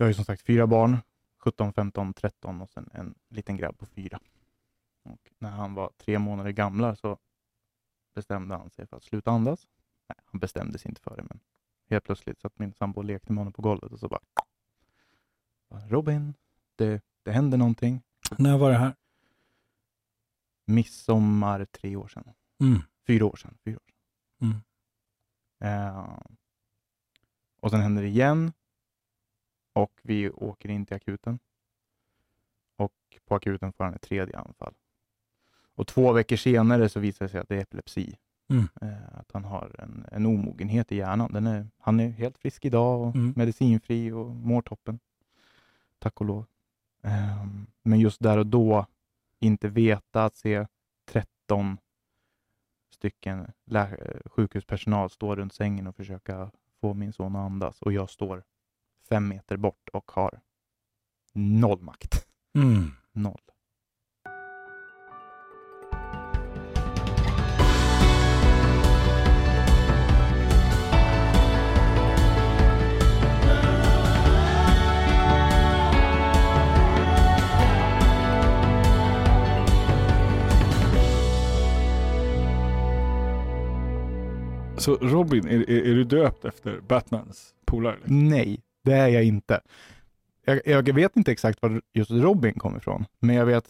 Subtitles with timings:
[0.00, 0.98] Jag har ju som sagt fyra barn,
[1.38, 4.20] 17, 15, 13 och sen en liten grabb på fyra.
[5.02, 7.18] Och när han var tre månader gamla så
[8.14, 9.66] bestämde han sig för att sluta andas.
[10.08, 11.40] Nej, han bestämde sig inte för det, men
[11.90, 14.20] helt plötsligt satt min sambo och lekte med honom på golvet och så bara
[15.88, 16.34] Robin,
[16.76, 18.02] det, det händer någonting.
[18.38, 18.94] När var det här?
[20.64, 22.32] Midsommar tre år sedan.
[22.60, 22.78] Mm.
[23.06, 23.58] Fyra år sedan.
[23.64, 24.62] Fyra år sedan.
[25.60, 25.86] Mm.
[25.88, 26.18] Eh,
[27.60, 28.52] och sen händer det igen.
[29.78, 31.38] Och vi åker in till akuten.
[32.76, 32.92] Och
[33.26, 34.74] på akuten får han ett tredje anfall.
[35.74, 38.18] Och två veckor senare så visar det sig att det är epilepsi.
[38.50, 38.68] Mm.
[38.80, 41.32] Eh, att han har en, en omogenhet i hjärnan.
[41.32, 43.32] Den är, han är helt frisk idag och Mm.
[43.36, 44.98] medicinfri och mår toppen.
[45.98, 46.46] Tack och lov.
[47.02, 47.46] Eh,
[47.82, 48.86] men just där och då
[49.40, 50.66] inte veta att se
[51.04, 51.78] 13
[52.90, 53.52] stycken
[54.24, 56.50] sjukhuspersonal stå runt sängen och försöka
[56.80, 58.42] få min son att andas och jag står
[59.08, 60.40] fem meter bort och har
[61.34, 62.26] noll makt.
[62.54, 62.90] Mm.
[63.12, 63.40] Noll.
[84.78, 87.98] Så Robin, är, är, är du döpt efter Batmans polare?
[88.04, 89.60] Nej, det är jag inte.
[90.44, 93.64] Jag, jag vet inte exakt var just Robin kom ifrån, men jag vet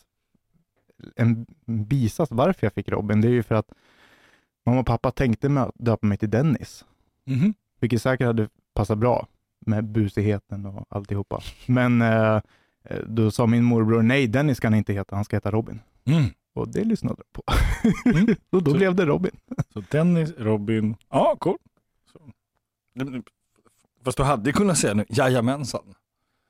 [1.17, 3.21] en bisats varför jag fick Robin.
[3.21, 3.73] Det är ju för att
[4.67, 6.85] mamma och pappa tänkte mig att döpa mig till Dennis,
[7.25, 7.55] Mhm.
[7.81, 9.27] vilket säkert hade passat bra
[9.67, 11.41] med busigheten och alltihopa.
[11.67, 12.41] Men eh,
[12.85, 15.81] eh, då sa min morbror, nej Dennis kan inte heta, han ska heta Robin.
[16.05, 16.25] Mm.
[16.55, 17.43] Och det lyssnade jag på.
[18.19, 18.27] Mm.
[18.51, 19.33] och då Så- blev det Robin.
[19.73, 21.59] Så Dennis, Robin, ja cool.
[22.13, 22.21] Så.
[24.05, 25.95] Fast du hade ju kunnat säga nu, jajamensan.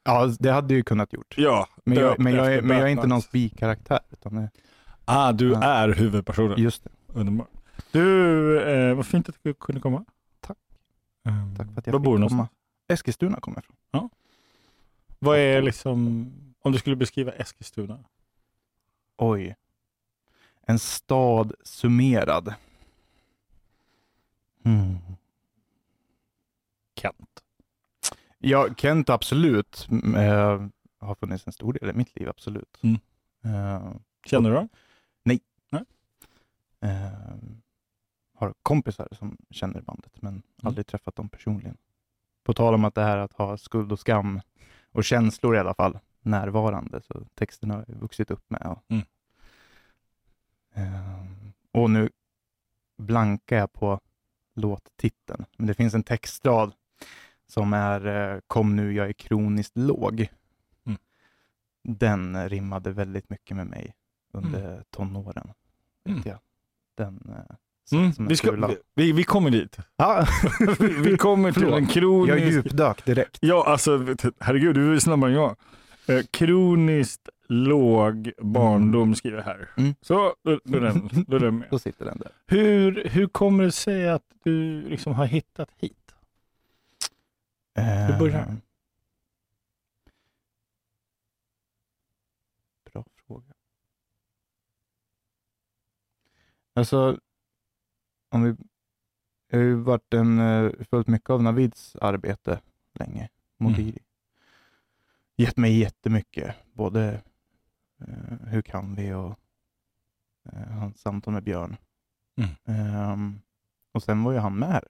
[0.05, 1.35] Ja, det hade jag ju kunnat gjort.
[1.39, 4.01] Ja, Men jag, men jag, är, men jag är inte någon bikaraktär.
[4.11, 4.51] Utan det,
[5.05, 5.63] Ah, du Ja.
[5.63, 6.63] är huvudpersonen.
[6.63, 6.91] just det.
[7.07, 7.49] Underbart.
[7.93, 10.05] Du, eh, vad fint att du kunde komma.
[10.41, 10.57] Tack.
[11.25, 12.49] Um, Tack för att jag Var fick bor komma.
[12.89, 14.11] Eskilstuna kommer jag ifrån.
[15.19, 17.99] Vad är liksom, om du skulle beskriva Eskilstuna?
[19.17, 19.57] Oj.
[20.63, 22.55] En stad summerad.
[24.65, 24.99] Hmm.
[27.01, 27.45] Kent.
[28.39, 29.89] Ja, Kent absolut.
[30.17, 30.67] eh,
[31.01, 32.79] har funnits en stor del i mitt liv, absolut.
[32.83, 32.99] Mm.
[33.45, 33.93] Eh,
[34.27, 34.69] Känner du honom?
[36.81, 37.37] eh,
[38.35, 41.77] har kompisar som känner bandet, men aldrig träffat dem personligen.
[42.45, 44.41] På tal om att det här att ha skuld och skam
[44.93, 48.63] och känslor i alla fall närvarande, så texten har jag vuxit upp med.
[48.67, 49.05] Och, Mm.
[50.75, 51.25] Eh,
[51.73, 52.11] och nu
[52.99, 54.01] blankar jag på
[54.55, 56.73] låttiteln, men det finns en textrad
[57.49, 60.29] som är eh, Kom nu, jag är kroniskt låg.
[60.87, 60.99] Mm.
[61.83, 63.95] Den rimmade väldigt mycket med mig
[64.33, 65.53] under tonåren.
[66.05, 66.23] Vet Mm.
[66.29, 66.39] jag.
[66.97, 67.57] Den eh,
[67.93, 69.77] Mm, vi, ska, vi, vi, kommer dit.
[69.97, 70.27] Ja,
[70.79, 72.31] vi, vi kommer till en kronisk...
[72.31, 73.39] jag djupdök direkt.
[73.41, 74.07] Ja, alltså
[74.39, 75.57] herregud, du är snabbare än jag.
[76.07, 79.69] Eh, kroniskt låg barndom skriver jag här.
[79.77, 79.95] Mm.
[80.01, 81.69] Så, då, då, den, då den med.
[81.71, 82.31] Då sitter den där.
[82.47, 86.08] Hur, hur kommer det sig att du liksom har hittat hit?
[88.19, 88.41] Börjar?
[88.41, 88.55] Eh,
[92.93, 93.55] Bra fråga.
[96.75, 97.21] Alltså,
[98.31, 98.57] om vi,
[99.49, 102.61] jag har ju varit en, eh, följt mycket av Navids arbete
[102.95, 103.99] länge, Modiri.
[105.37, 107.23] Gett mig jättemycket, både
[108.01, 109.39] eh, Hur kan vi och
[110.53, 111.77] eh, hans samtal med Björn.
[112.37, 112.51] Mm.
[112.65, 113.41] Ehm,
[113.93, 114.85] och sen var ju han med här.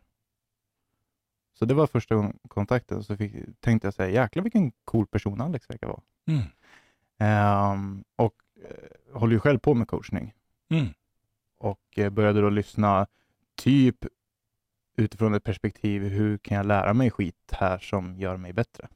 [1.58, 5.70] Så det var första kontakten, så fick, tänkte jag säga, jäklar vilken cool person Alex
[5.70, 6.00] verkar vara.
[6.28, 6.42] Mm.
[7.18, 10.32] Ehm, och eh, håller ju själv på med coachning
[10.70, 10.86] Mm.
[11.58, 13.06] och eh, började då lyssna
[13.56, 13.96] typ
[14.96, 18.88] utifrån ett perspektiv, hur kan jag lära mig skit här som gör mig bättre?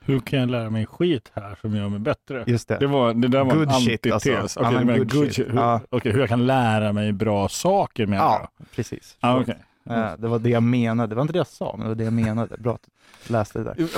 [0.00, 2.44] Hur kan jag lära mig skit här som gör mig bättre?
[2.46, 2.78] Just det.
[2.78, 4.36] Det, var, det där var Good en shit, antites.
[4.36, 4.62] alltså.
[4.62, 5.48] Menar good good shit.
[5.48, 5.80] Hur, Ja.
[5.90, 9.16] okej, hur jag kan lära mig bra saker menar Ja, precis.
[9.20, 9.58] Ah, Förlåt.
[9.90, 11.08] Eh, det var det jag menade.
[11.08, 12.56] Det var inte det jag sa, men det var det jag menade.
[12.58, 12.88] Bra att
[13.26, 13.88] du läste det där.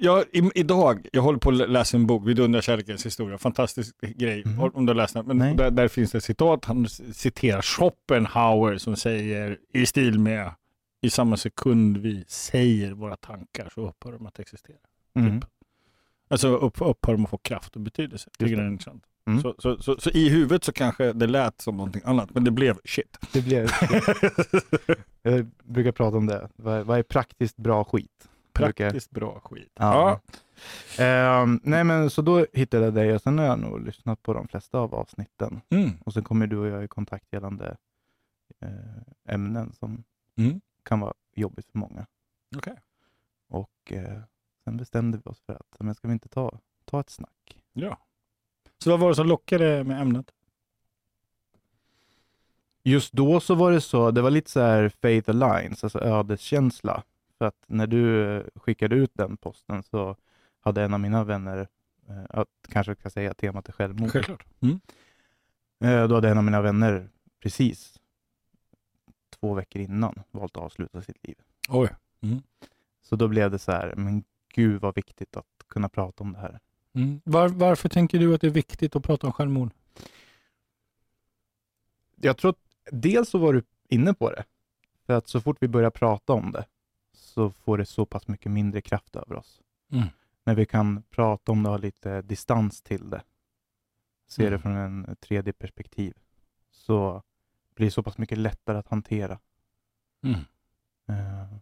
[0.00, 4.42] Jag, i, idag, jag håller på att läsa en bok, Vidundra kärlekens historia, fantastisk grej,
[4.46, 4.60] Mhm.
[4.74, 5.26] om du har läst den.
[5.26, 10.50] Men där, där finns det ett citat, han citerar Schopenhauer som säger i stil med
[11.00, 14.76] i samma sekund vi säger våra tankar så upphör de att existera.
[15.16, 15.40] Mm.
[16.30, 18.30] Alltså upp, upphör de att få kraft och betydelse.
[18.38, 18.66] Tycker det det.
[18.68, 19.02] är intressant.
[19.28, 19.42] Mm.
[19.42, 22.50] Så, så, så, så i huvudet så kanske det lät som någonting annat, men det
[22.50, 23.18] blev shit.
[23.32, 23.68] Det blev,
[25.22, 26.48] jag brukar prata om det.
[26.56, 28.28] Vad, vad är praktiskt bra skit?
[28.52, 29.72] brukar- Praktiskt bra skit.
[29.74, 30.20] Ja.
[30.98, 34.32] Ehm, nej men så då hittade jag dig och sen har jag nog lyssnat på
[34.32, 35.60] de flesta av avsnitten.
[35.68, 35.76] Ja.
[35.76, 35.90] Mm.
[36.04, 37.76] Och sen kommer du och jag i kontakt gällande
[38.60, 40.04] eh, ämnen som
[40.38, 40.60] Mm.
[40.82, 42.06] kan vara jobbigt för många.
[42.56, 42.74] Okej.
[43.48, 44.20] Och eh,
[44.64, 47.58] sen bestämde vi oss för att, men ska vi inte ta, ta ett snack?
[47.72, 47.98] Ja.
[48.78, 50.30] Så vad var det som lockade med ämnet?
[52.82, 57.02] Just då så var det så, det var lite så här faith alliance, alltså ödeskänsla.
[57.38, 60.16] För att när du skickade ut den posten så
[60.60, 61.68] hade en av mina vänner,
[62.08, 64.10] eh, att kanske ska säga temat är självmord.
[64.10, 64.46] Självklart.
[64.60, 64.80] Mm.
[65.84, 67.08] Eh, Då hade en av mina vänner
[67.42, 67.98] precis
[69.40, 71.36] två veckor innan valt att avsluta sitt liv.
[71.68, 71.88] Oj.
[73.02, 76.38] Så då blev det så här, men gud vad viktigt att kunna prata om det
[76.38, 76.60] här.
[76.94, 77.20] Mm.
[77.24, 79.70] Var, varför tänker du att det är viktigt att prata om självmord?
[82.16, 82.58] Jag tror att
[82.92, 84.44] dels så var du inne på det.
[85.06, 86.64] För att så fort vi börjar prata om det
[87.12, 89.60] så får det så pass mycket mindre kraft över oss.
[89.92, 90.06] Mm.
[90.44, 93.22] När vi kan prata om det och ha lite distans till det.
[94.28, 94.52] Se Mm.
[94.52, 96.14] det från en tredje perspektiv.
[96.70, 97.22] Så
[97.74, 99.38] blir det så pass mycket lättare att hantera.
[100.22, 100.40] Mm.
[101.08, 101.56] Eh.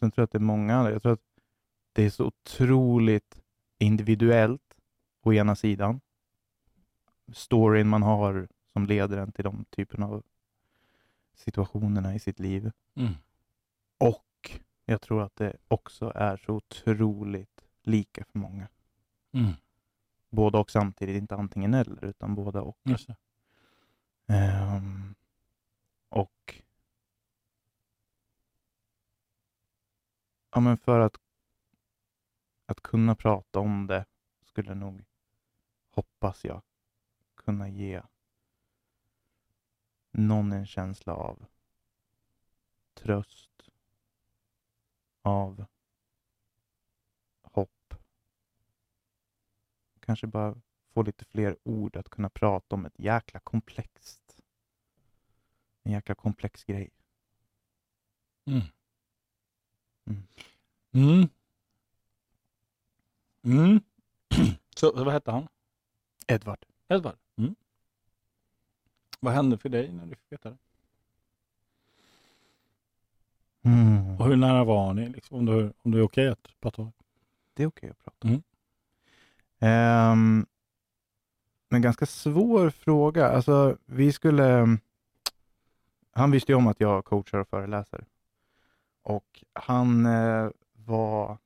[0.00, 1.24] Sen tror jag att det är många, jag tror att
[1.92, 3.42] det är så otroligt
[3.78, 4.76] individuellt
[5.22, 6.00] å ena sidan.
[7.32, 10.22] Storyn man har som leder en till de typerna av
[11.34, 12.72] situationerna i sitt liv.
[12.94, 13.12] Mm.
[13.98, 18.68] Och jag tror att det också är så otroligt lika för många.
[19.32, 19.52] Mm.
[20.30, 22.78] Båda och samtidigt, inte antingen eller, utan båda och.
[24.26, 25.14] Ehm,
[26.08, 26.62] och
[30.52, 31.16] ja, men för att,
[32.66, 34.06] att kunna prata om det
[34.42, 35.04] skulle nog,
[35.90, 36.62] hoppas jag,
[37.34, 38.02] kunna ge
[40.10, 41.46] någon en känsla av
[42.94, 43.70] tröst,
[45.22, 45.66] av
[47.42, 47.94] hopp.
[50.00, 50.60] Kanske bara
[50.92, 54.40] få lite fler ord att kunna prata om ett jäkla komplext.
[55.82, 56.90] En jäkla komplex grej.
[58.44, 58.62] Mm.
[60.06, 60.22] Mm.
[60.92, 61.28] Mm.
[63.44, 63.80] Mm.
[64.76, 65.48] Så, så vad hette han?
[66.26, 66.64] Edvard.
[66.88, 67.16] Edvard.
[67.36, 67.54] Mm.
[69.20, 70.56] Vad hände för dig när du fick veta det?
[73.62, 74.20] Mm.
[74.20, 75.08] Och hur nära var ni?
[75.08, 77.04] Liksom, om, du, om det är okej att prata om det?
[77.54, 78.28] Det är okej att prata om.
[78.30, 78.42] Mm.
[79.58, 80.46] Ehm,
[81.68, 83.28] men ganska svår fråga.
[83.28, 84.78] Alltså, vi skulle...
[86.12, 88.04] Han visste ju om att jag coachar och föreläser.
[89.02, 91.38] Och han eh, var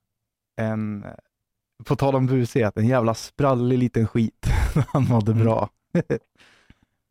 [0.56, 1.04] en,
[1.84, 5.44] på tal om busighet, en jävla sprallig liten skit när han mådde Mm.
[5.44, 5.70] bra.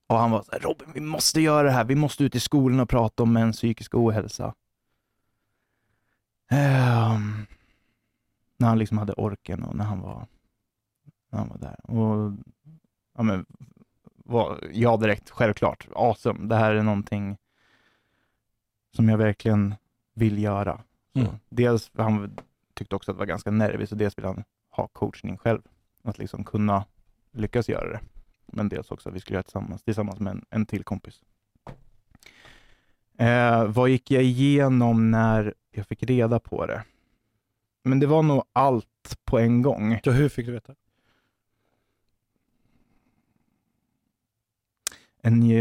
[0.08, 1.84] och han var så här, Robin, vi måste göra det här.
[1.86, 4.54] Vi måste ut i skolan och prata om mäns psykisk ohälsa.
[6.52, 7.46] Ehm,
[8.58, 10.28] när han liksom hade orken och när han var,
[11.32, 11.92] när han var där.
[11.92, 12.34] Och,
[13.18, 13.46] ja, men,
[14.26, 15.88] var, ja, direkt, självklart.
[15.96, 16.48] Awesome.
[16.48, 17.38] Det här är någonting
[18.96, 19.76] som jag verkligen
[20.14, 20.82] vill göra.
[21.16, 21.28] Mm.
[21.50, 22.38] Dels, han
[22.74, 25.62] tyckte också att det var ganska nervigt, och dels vill han ha coachning själv.
[26.04, 26.86] Att liksom kunna
[27.32, 28.00] lyckas göra det.
[28.46, 31.22] Men dels också att vi skulle göra det tillsammans, tillsammans med en, en till kompis.
[33.18, 36.84] Eh, vad gick jag igenom när jag fick reda på det?
[37.84, 40.00] Men det var nog allt på en gång.
[40.04, 40.76] Så hur fick du veta?
[45.22, 45.52] En,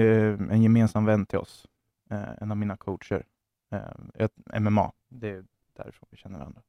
[0.51, 1.67] en gemensam vän till oss,
[2.11, 3.27] eh, en av mina coacher,
[3.73, 5.45] eh, MMA, det är
[5.77, 6.63] därifrån vi känner varandra.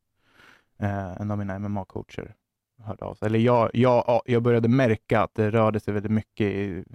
[0.77, 2.33] Eh, en av mina MMA-coacher
[2.77, 3.25] hörde av sig.
[3.25, 6.85] Eller jag, jag, jag började märka att det rörde sig väldigt mycket i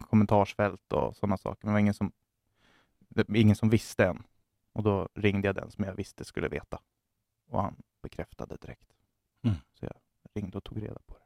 [0.00, 1.66] kommentarsfält och sådana saker.
[1.66, 2.12] Men det var ingen som,
[3.34, 4.22] ingen som visste än.
[4.72, 6.80] Och då ringde jag den som jag visste skulle veta.
[7.50, 8.88] Och han bekräftade direkt.
[9.42, 9.56] Mm.
[9.74, 9.94] Så jag
[10.34, 11.24] ringde och tog reda på det.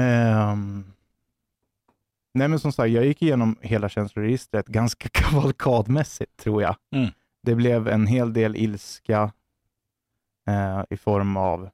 [0.00, 0.92] Ehm,
[2.36, 6.76] nej men som sagt, jag gick igenom hela känsloregistret ganska kavalkadmässigt tror jag.
[6.90, 7.10] Mm.
[7.42, 9.32] Det blev en hel del ilska
[10.46, 11.70] eh, i form av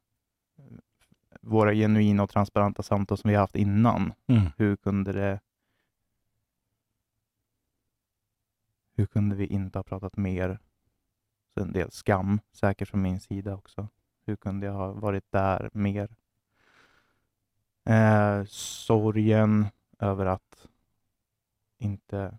[1.40, 4.12] våra genuina och transparenta samtal som vi haft innan.
[4.26, 4.42] Mm.
[4.56, 5.40] Hur kunde det
[8.94, 10.58] Hur kunde vi inte ha pratat mer?
[11.54, 13.88] Så en del skam, säkert från min sida också.
[14.26, 16.08] Hur kunde jag ha varit där mer?
[17.84, 19.66] Eh, sorgen
[20.02, 20.68] över att
[21.78, 22.38] inte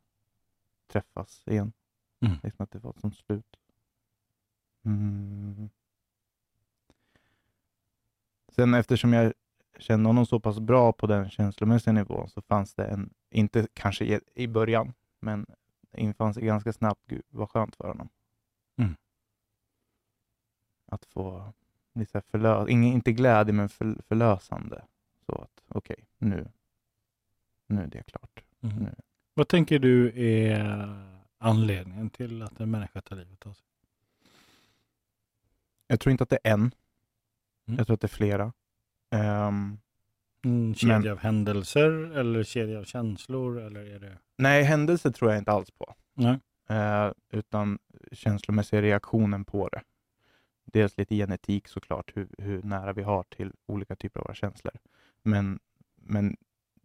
[0.88, 1.74] träffas igen.
[2.20, 2.38] Mm.
[2.43, 3.55] Liksom att det var sånt slut.
[4.86, 5.70] Mm.
[8.51, 9.34] Sen eftersom jag
[9.77, 14.05] kände honom så pass bra på den känslomässiga nivån så fanns det en, inte kanske
[14.05, 15.46] i, i början, men
[15.91, 17.01] infann sig ganska snabbt.
[17.08, 18.10] Gud, vad skönt för honom.
[18.75, 18.96] Mm.
[20.86, 21.53] Att få
[21.93, 24.86] lite förlö- ingen, inte glädje, men för, förlösande.
[25.25, 26.51] Så att okej, nu,
[27.67, 28.43] nu är det klart.
[28.63, 28.75] Mm.
[28.75, 28.96] Nu.
[29.34, 30.60] Vad tänker du är
[31.38, 33.65] anledningen till att en människa tar livet av sig?
[35.88, 36.60] Jag tror inte att det är en.
[36.60, 37.77] Mm.
[37.77, 38.53] Jag tror att det är flera.
[39.12, 39.79] Ehm,
[40.46, 43.62] En kedja Men- av händelser eller kedja av känslor?
[43.62, 44.17] Eller är det...
[44.38, 45.96] nej, händelser tror jag inte alls på.
[46.13, 46.39] Nej.
[46.70, 47.79] Eh, utan
[48.12, 49.82] känslomässiga reaktionen på det.
[50.65, 54.74] Dels lite genetik såklart, hur, hur nära vi har till olika typer av våra känslor.
[55.24, 55.60] Men,
[55.96, 56.38] men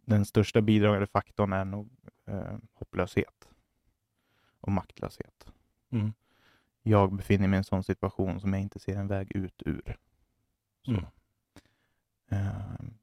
[0.09, 1.89] den största bidragande faktorn är nog
[2.25, 3.49] eh, hopplöshet
[4.59, 5.45] och maktlöshet.
[5.89, 6.13] Mm.
[6.83, 9.97] Jag befinner mig i en sån situation som jag inte ser en väg ut ur.
[10.87, 11.05] Mm.
[12.29, 12.93] Ehm,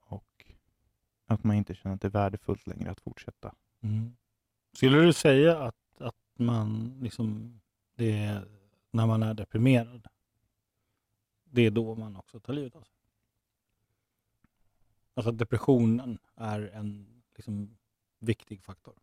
[0.00, 0.46] och
[1.26, 3.54] att man inte känner att det är värdefullt längre att fortsätta.
[3.80, 4.16] Mm.
[4.72, 7.60] Skulle du säga att, att man liksom,
[7.94, 8.48] det är
[8.90, 10.06] när man är deprimerad,
[11.44, 12.99] det är då man också tar livet av sig?
[15.20, 17.76] Alltså att depressionen är en liksom,
[18.18, 18.94] viktig faktor.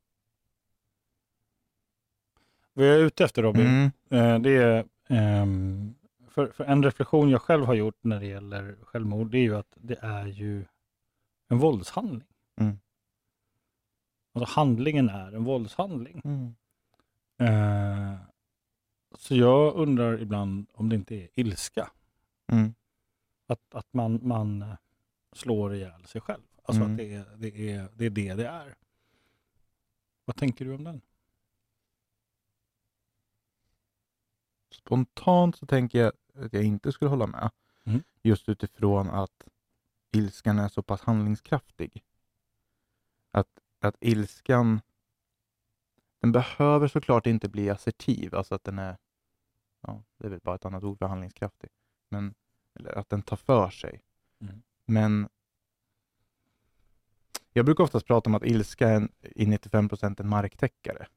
[2.74, 3.92] Vad jag är ute efter Robin, Mm.
[4.10, 5.96] Eh, det är, ehm,
[6.30, 9.56] för, för en reflektion jag själv har gjort när det gäller självmord, det är ju
[9.56, 10.66] att det är ju
[11.48, 12.28] en våldshandling.
[12.56, 12.80] Mm.
[14.34, 16.22] Alltså handlingen är en våldshandling.
[16.26, 16.56] Mm.
[17.38, 18.20] Eh,
[19.16, 21.92] så jag undrar ibland om det inte är ilska.
[22.48, 22.74] Mm.
[23.48, 24.76] Att, att man, man eh,
[25.38, 26.44] slår ihjäl sig själv.
[26.64, 26.92] Alltså Mm.
[26.92, 28.76] att det är, det, är, det är det det är.
[30.26, 31.02] Vad tänker du om den?
[34.72, 36.14] Spontant så tänker jag
[36.46, 37.52] att jag inte skulle hålla med.
[37.84, 38.04] Mm.
[38.24, 39.48] Just utifrån att
[40.12, 42.04] ilskan är så pass handlingskraftig.
[43.32, 44.82] Att, att ilskan,
[46.20, 48.98] den behöver såklart inte bli assertiv, alltså att den är,
[49.82, 51.70] ja, det är väl bara ett annat ord för handlingskraftig,
[52.10, 52.36] men
[52.80, 54.02] eller att den tar för sig.
[54.40, 54.62] Mm.
[54.88, 55.30] Men
[57.54, 61.08] jag brukar oftast prata om att ilska är en, i 95 procent en marktäckare.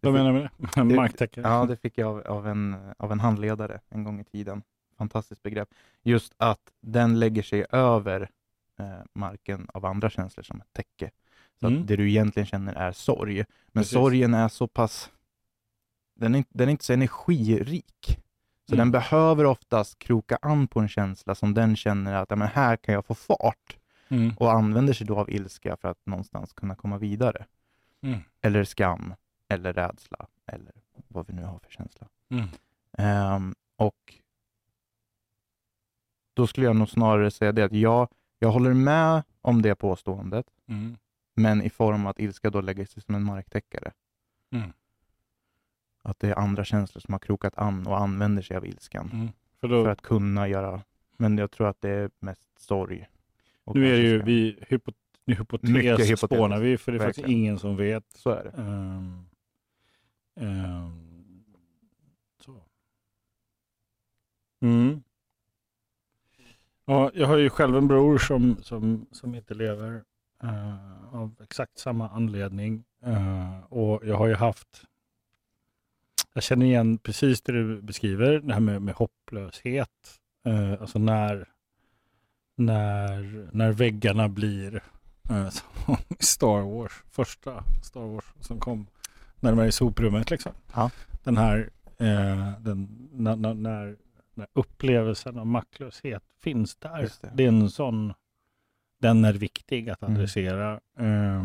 [0.00, 0.68] Vad menar du med det?
[0.88, 1.48] Det- Marktäckare?
[1.48, 4.62] Ja, det fick jag av, av, en, av en handledare en gång i tiden.
[4.98, 5.68] Fantastiskt begrepp.
[6.02, 8.30] Just att den lägger sig över
[8.78, 11.10] eh, marken av andra känslor som ett täcke.
[11.60, 11.80] Så Mm.
[11.80, 13.36] att det du egentligen känner är sorg.
[13.36, 13.92] Men Precis.
[13.92, 15.10] sorgen är så pass...
[16.14, 18.18] Den är, den är inte så energirik.
[18.70, 18.78] Så Mm.
[18.86, 22.76] den behöver oftast kroka an på en känsla som den känner att ja, men här
[22.76, 23.76] kan jag få fart.
[24.08, 24.32] Mm.
[24.38, 27.46] Och använder sig då av ilska för att någonstans kunna komma vidare.
[28.02, 28.18] Mm.
[28.40, 29.14] Eller skam,
[29.48, 30.72] eller rädsla, eller
[31.08, 32.06] vad vi nu har för känsla.
[32.30, 32.48] Mm.
[32.98, 34.14] Ehm, och
[36.34, 38.08] då skulle jag nog snarare säga det att jag,
[38.38, 40.96] jag håller med om det påståendet, Mm.
[41.34, 43.92] men i form av att ilska då lägger sig som en marktäckare.
[46.02, 49.28] Att det är andra känslor som har krokat an och använder sig av ilskan Mm.
[49.60, 50.82] För då, för att kunna göra,
[51.16, 53.08] men jag tror att det är mest sorg.
[53.74, 54.26] nu är det ju, skam.
[54.26, 54.92] vi hypo,
[55.26, 58.04] nu hypotes spånar vi, för det är faktiskt ingen som vet.
[58.14, 58.62] Så är det.
[58.62, 59.26] Ehm,
[60.36, 61.44] ehm,
[62.40, 62.62] så.
[64.60, 65.02] Mm.
[66.84, 70.02] Ja, jag har ju själv en bror som, som, som inte lever
[70.42, 72.84] eh, av exakt samma anledning.
[73.02, 74.84] Eh, och jag har ju haft,
[76.34, 80.18] jag känner igen precis det du beskriver, det här med, med hopplöshet.
[80.46, 81.48] Eh, alltså när,
[82.56, 84.82] när, när väggarna blir
[85.30, 88.86] eh, som i Star Wars, första Star Wars som kom
[89.40, 90.30] när de är i soprummet.
[90.30, 90.52] Liksom.
[90.74, 90.90] Ja.
[91.22, 93.96] Den här, eh, den, när, när, när,
[94.52, 97.10] upplevelsen av maktlöshet finns där.
[97.20, 97.30] Det.
[97.34, 97.44] Det.
[97.44, 98.14] är en sån,
[99.00, 100.14] den är viktig att Mm.
[100.14, 100.80] adressera.
[100.98, 101.44] Eh,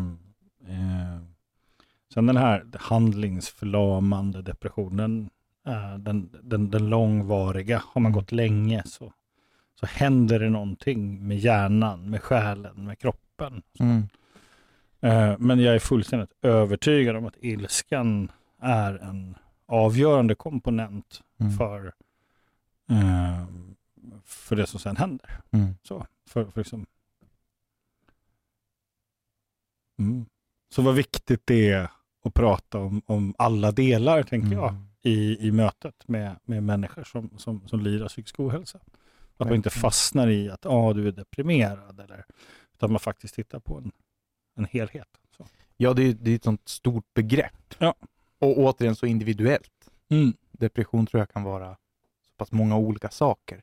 [2.16, 5.30] sen den här handlingsförlamande depressionen,
[5.66, 9.12] eh, den, den, den långvariga, har man gått länge så,
[9.80, 13.62] så händer det någonting med hjärnan, med själen, med kroppen.
[13.78, 14.08] Mm.
[15.00, 21.52] Eh, Men jag är fullständigt övertygad om att ilskan är en avgörande komponent Mm.
[21.52, 21.86] för,
[22.90, 23.46] eh,
[24.24, 25.40] för det som sen händer.
[25.50, 25.74] Mm.
[25.82, 26.86] Så, för, för liksom.
[29.98, 30.26] mm.
[30.68, 31.90] så vad viktigt det är
[32.26, 34.86] att prata om, om alla delar, tänker jag, Mm.
[35.02, 38.78] i, i mötet med, med människor som, som, som lider av psykisk ohälsa.
[39.36, 42.24] Att man inte fastnar i att ah, du är deprimerad, eller,
[42.74, 43.92] utan man faktiskt tittar på en,
[44.56, 45.08] en helhet.
[45.36, 45.46] Så.
[45.76, 47.74] Ja, det är, det är ett sånt stort begrepp.
[47.78, 47.94] Ja.
[48.38, 49.90] Och återigen så individuellt.
[50.08, 50.32] Mm.
[50.52, 51.76] Depression tror jag kan vara
[52.26, 53.62] så pass många olika saker.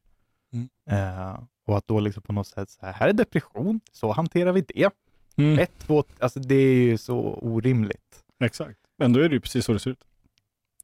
[0.54, 0.70] Mm.
[0.90, 4.52] Eh, och att då liksom på något sätt, så här, här är depression, så hanterar
[4.52, 4.90] vi det.
[5.36, 5.60] Mm.
[5.60, 8.23] Ett, två, alltså det är ju så orimligt.
[8.40, 8.80] Exakt.
[8.98, 10.04] Men då är det ju precis så det ser ut.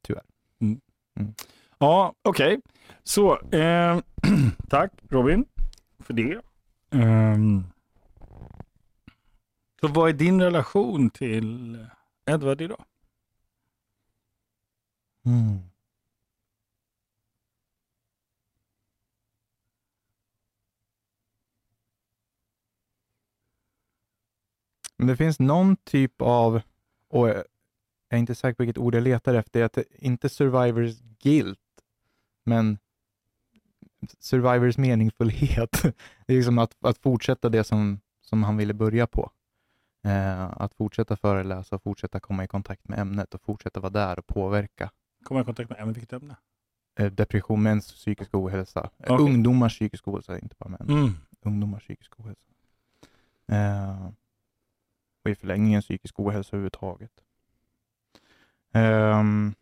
[0.01, 0.23] Tyvärr.
[0.61, 0.81] Mm.
[1.19, 1.33] Mm.
[1.77, 2.61] Ja, okej.
[3.03, 3.99] Så, eh,
[4.69, 5.45] tack Robin
[5.99, 6.41] för det.
[6.91, 7.63] Ehm,
[9.81, 11.77] så vad är din relation till
[12.25, 12.85] Edward idag?
[15.25, 15.59] Mm.
[24.97, 26.61] Men det finns någon typ av,
[27.09, 27.43] och jag
[28.09, 31.59] är inte säker på vilket ord jag letar efter, att inte survivors guilt,
[32.45, 32.77] men
[34.19, 35.81] survivors meningsfullhet.
[36.27, 39.31] Det är liksom att, att fortsätta det som, som han ville börja på.
[40.03, 44.27] Eh, att fortsätta föreläsa, fortsätta komma i kontakt med ämnet och fortsätta vara där och
[44.27, 44.91] påverka.
[45.23, 46.35] Kommer i kontakt med ämnet, vilket ämne?
[46.99, 48.89] Eh, depression, mäns psykisk ohälsa.
[48.97, 49.25] Eh, Okej.
[49.25, 50.89] Ungdomars psykisk ohälsa, inte bara män.
[50.89, 51.13] Mm.
[51.41, 52.41] Ungdomars psykisk ohälsa.
[53.47, 54.09] Eh,
[55.23, 57.11] och i förlängningen psykisk ohälsa överhuvudtaget.
[58.71, 59.53] Ehm,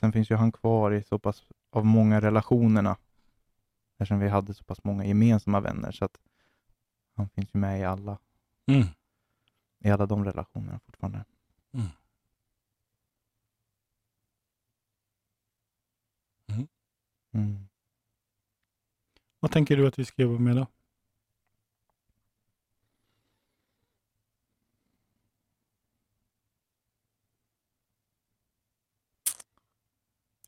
[0.00, 2.96] sen finns ju han kvar i så pass av många relationerna.
[3.92, 6.18] Eftersom vi hade så pass många gemensamma vänner så att
[7.14, 8.18] han finns ju med i alla,
[8.66, 8.86] Mm.
[9.78, 11.24] i alla de relationerna fortfarande.
[11.72, 11.86] Mm.
[16.48, 16.68] Mm.
[17.32, 17.68] Mm.
[19.40, 20.66] Vad tänker du att vi ska jobba med då?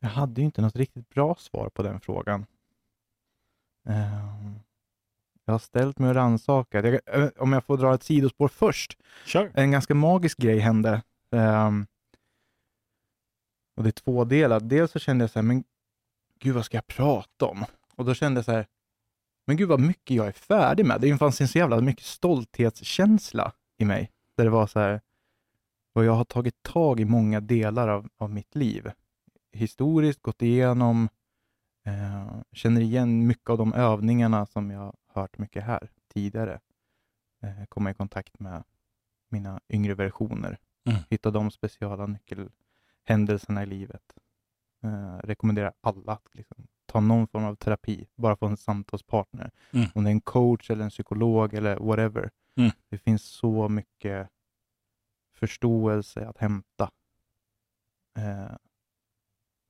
[0.05, 2.45] Jag hade ju inte något riktigt bra svar på den frågan.
[3.85, 4.59] Ehm,
[5.45, 6.85] jag har ställt mig och rannsakat.
[6.85, 8.97] Eh, Om jag får dra ett sidospår först.
[9.25, 9.51] Kör.
[9.53, 11.01] En ganska magisk grej hände.
[11.31, 11.85] Ehm,
[13.75, 14.69] och det är tvådelat.
[14.69, 15.63] Dels så kände jag så här, men
[16.39, 17.65] gud vad ska jag prata om?
[17.95, 18.67] Och då kände jag så här,
[19.47, 21.01] men gud vad mycket jag är färdig med.
[21.01, 24.11] Det fanns en så jävla mycket stolthetskänsla i mig.
[24.37, 25.01] Där det var så här,
[25.93, 28.91] och jag har tagit tag i många delar av, av mitt liv.
[29.55, 31.09] Historiskt gått igenom,
[31.85, 36.59] eh, känner igen mycket av de övningarna som jag har hört mycket här tidigare.
[37.43, 38.63] Eh, komma i kontakt med
[39.29, 40.57] mina yngre versioner.
[40.89, 41.01] Mm.
[41.09, 44.13] Hitta de speciala nyckelhändelserna i livet.
[44.83, 49.51] Eh, rekommenderar alla att liksom, ta någon form av terapi, bara få en samtalspartner.
[49.71, 49.87] Mm.
[49.95, 52.31] Om det är en coach eller en psykolog eller whatever.
[52.57, 52.71] Mm.
[52.89, 54.29] Det finns så mycket
[55.33, 56.91] förståelse att hämta.
[58.17, 58.55] Eh,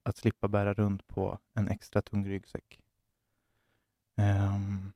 [0.05, 2.79] att slippa bära runt på en extra tung ryggsäck.
[4.17, 4.93] Ehm,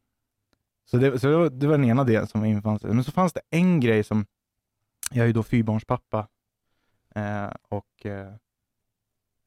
[0.86, 2.94] så det, så det, var, det var den ena delen som infann sig.
[2.94, 4.26] Men så fanns det en grej som,
[5.12, 6.28] jag är ju då fyrbarnspappa
[7.16, 8.34] eh, och eh,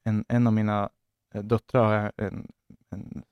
[0.04, 0.90] en, en av mina
[1.34, 2.48] eh, döttrar har en,
[2.90, 3.22] en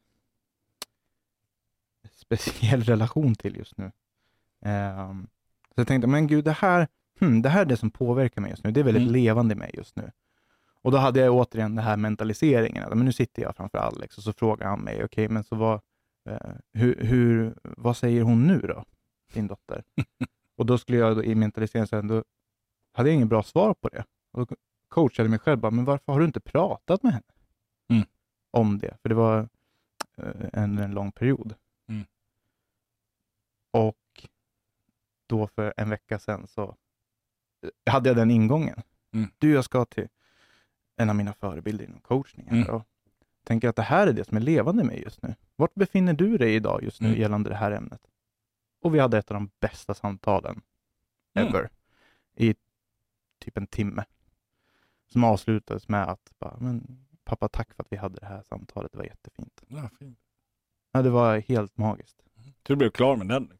[2.10, 3.92] speciell relation till just nu.
[4.60, 5.26] Ehm,
[5.74, 6.88] så jag tänkte, men gud, det här,
[7.20, 8.70] hmm, det här är det som påverkar mig just nu.
[8.70, 9.12] Det är väldigt Mm.
[9.12, 10.10] levande i mig just nu.
[10.82, 12.84] Och då hade jag återigen den här mentaliseringen.
[12.84, 15.56] att, Men nu sitter jag framför Alex och så frågar han mig, okej, men så
[15.56, 15.80] vad,
[16.28, 18.84] eh, hur, hur, vad säger hon nu då,
[19.32, 19.84] din dotter?
[20.56, 22.24] och då skulle jag då, i mentaliseringen säga, då
[22.92, 24.04] hade jag ingen bra svar på det.
[24.32, 24.56] Och då
[24.88, 27.24] coachade jag mig själv, bara, men varför har du inte pratat med henne
[27.92, 28.06] Mm.
[28.50, 28.96] om det?
[29.02, 29.48] För det var
[30.16, 31.54] eh, en, en lång period.
[31.88, 32.04] Mm.
[33.72, 34.28] Och
[35.26, 36.76] då för en vecka sedan så
[37.62, 38.82] eh, hade jag den ingången.
[39.14, 39.30] Mm.
[39.38, 40.08] Du, jag ska till
[41.00, 42.74] en av mina förebilder inom coachningen Mm.
[42.74, 42.82] och
[43.44, 45.34] tänker att det här är det som är levande mig just nu.
[45.56, 47.20] Vart befinner du dig idag just nu Mm.
[47.20, 48.00] gällande det här ämnet?
[48.82, 50.62] Och vi hade ett av de bästa samtalen
[51.34, 51.48] Mm.
[51.48, 51.70] ever
[52.36, 52.54] i
[53.38, 54.04] typ en timme.
[55.06, 58.92] Som avslutades med att bara, men pappa tack för att vi hade det här samtalet,
[58.92, 59.62] det var jättefint.
[59.68, 60.18] Ja, fint.
[60.92, 62.16] Ja, det var helt magiskt.
[62.36, 63.52] Så du blev klar med den?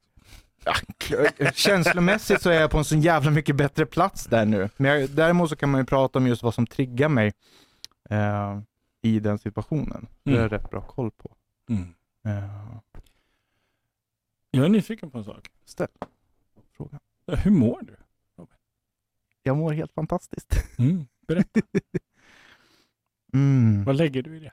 [1.55, 4.69] Känslomässigt så är jag på en så jävla mycket bättre plats där nu.
[4.77, 7.33] Men jag, däremot så kan man ju prata om just vad som triggar mig
[8.11, 8.61] eh,
[9.03, 10.07] i den situationen.
[10.23, 11.37] Det har jag rätt bra koll på.
[11.69, 11.95] Mm.
[12.25, 12.77] Eh,
[14.51, 15.49] Jag är nyfiken på en sak.
[15.65, 15.89] ställ
[16.77, 17.01] frågan.
[17.27, 17.97] Hur mår du?
[19.43, 20.65] Jag mår helt fantastiskt.
[20.79, 21.07] Mm.
[21.29, 21.61] Berätta.
[23.33, 23.85] Mm.
[23.85, 24.53] Vad lägger du i det?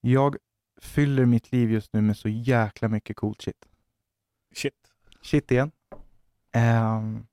[0.00, 0.36] Jag
[0.80, 3.66] fyller mitt liv just nu med så jäkla mycket coolt shit.
[4.54, 4.74] Shit.
[5.22, 5.72] Shit igen.
[6.54, 7.26] Um,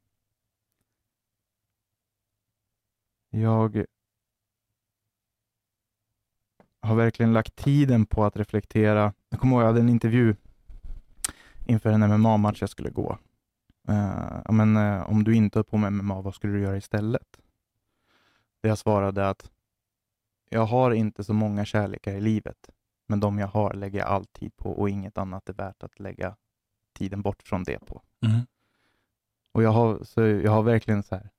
[3.29, 3.85] jag
[6.79, 9.13] har verkligen lagt tiden på att reflektera.
[9.29, 10.35] Jag kommer ihåg jag hade en intervju
[11.65, 13.17] inför en MMA-match jag skulle gå.
[13.89, 17.41] Uh, men, uh, om du inte höll på med MMA, vad skulle du göra istället?
[18.61, 19.51] Det jag svarade att
[20.49, 22.69] jag har inte så många kärlekar i livet,
[23.07, 25.99] men de jag har lägger jag all tid på och inget annat är värt att
[25.99, 26.35] lägga
[27.01, 28.01] tiden bort från det på.
[28.25, 28.41] Mm.
[29.51, 31.29] Och jag har, så jag har verkligen så här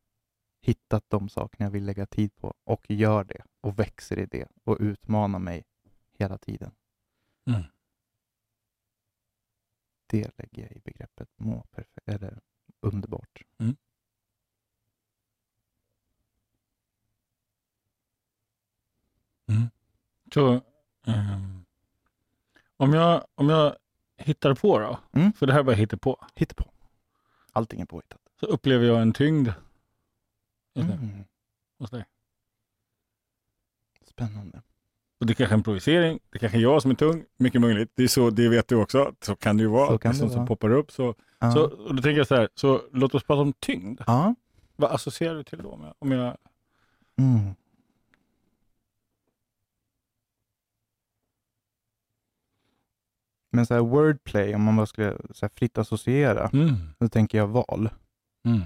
[0.60, 4.48] hittat de sakerna jag vill lägga tid på och gör det och växer i det
[4.64, 5.64] och utmanar mig
[6.18, 6.70] hela tiden.
[7.46, 7.62] Mm.
[10.06, 12.40] Det lägger jag i begreppet må perfekt, eller
[12.80, 13.42] underbart.
[13.58, 13.76] Mm.
[20.34, 20.60] Så,
[21.06, 21.64] ehm,
[22.76, 23.76] om, jag, om jag
[24.22, 25.32] hittar på då, Mm.
[25.32, 26.64] för det här var hittar på, Hitta på.
[27.52, 28.18] Allting är påhittat.
[28.40, 29.48] så upplever jag en tyngd
[30.76, 31.24] Mm.
[31.78, 32.04] hos dig.
[34.10, 34.62] Spännande.
[35.20, 37.90] Och det kanske är en projicering, det kanske är jag som är tung, mycket möjligt.
[37.94, 39.88] Det är så, det vet du också, så kan det ju vara.
[39.88, 40.46] Så kan det är som vara.
[40.46, 40.92] poppar upp.
[40.92, 41.52] Så, Ja.
[41.52, 44.00] så, och då tänker jag så här, så låt oss prata om tyngd.
[44.06, 44.34] ja.
[44.76, 45.70] Vad associerar du till då?
[45.70, 46.36] Om jag, om jag,
[47.18, 47.54] Mm.
[53.54, 56.74] Men så här wordplay, om man bara skulle så här fritt associera, mm.
[56.98, 57.90] då tänker jag val.
[58.44, 58.62] Mm.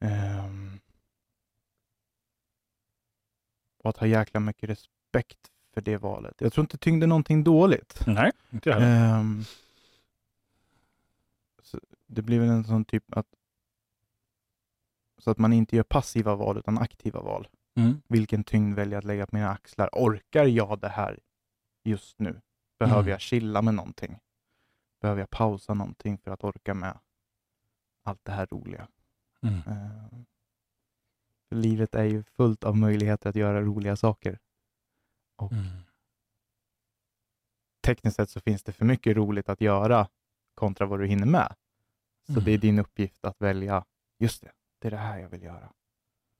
[0.00, 0.78] Ehm.
[3.78, 5.38] och att ha jäkla mycket respekt
[5.74, 6.34] för det valet.
[6.38, 8.02] Jag tror inte tyngd är någonting dåligt.
[8.06, 9.44] Nej, inte jag heller.
[11.62, 13.26] Så det blir väl en sån typ att
[15.18, 17.48] så att man inte gör passiva val utan aktiva val.
[17.76, 18.02] Mm.
[18.08, 19.88] Vilken tyngd väljer jag att lägga på mina axlar?
[19.92, 21.18] Orkar jag det här
[21.84, 22.40] just nu?
[22.78, 23.10] Behöver Mm.
[23.10, 24.18] jag chilla med någonting?
[25.00, 26.98] Behöver jag pausa någonting för att orka med
[28.02, 28.88] allt det här roliga?
[29.42, 29.58] Mm.
[29.66, 30.18] Eh,
[31.50, 34.38] livet är ju fullt av möjligheter att göra roliga saker.
[35.36, 35.66] Och Mm.
[37.80, 40.08] tekniskt sett så finns det för mycket roligt att göra
[40.54, 41.54] kontra vad du hinner med.
[42.26, 42.44] Så Mm.
[42.44, 43.84] det är din uppgift att välja,
[44.18, 45.72] just det, det är det här jag vill göra.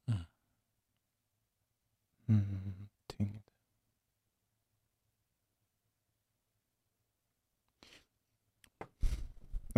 [0.06, 0.20] Mm.
[2.26, 3.42] Mm, tyngd.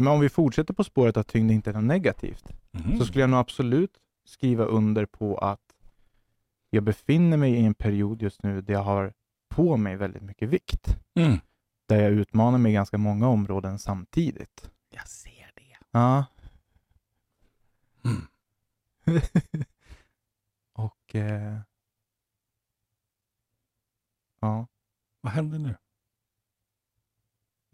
[0.00, 2.98] Men om vi fortsätter på spåret att tyngd inte är något negativt, Mm.
[2.98, 5.74] så skulle jag nog absolut skriva under på att
[6.70, 9.12] jag befinner mig i en period just nu där jag har
[9.48, 10.96] på mig väldigt mycket vikt.
[11.14, 11.38] Mm.
[11.88, 14.70] Där jag utmanar mig i ganska många områden samtidigt.
[14.90, 15.76] Jag ser det.
[15.90, 16.24] Ja.
[18.04, 18.22] Mm.
[20.72, 21.58] Och eh,
[24.40, 24.66] ja,
[25.20, 25.76] Vad händer nu?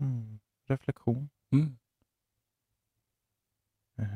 [0.01, 1.29] mm, reflektion.
[1.53, 1.79] Mm.
[3.99, 4.07] Eh.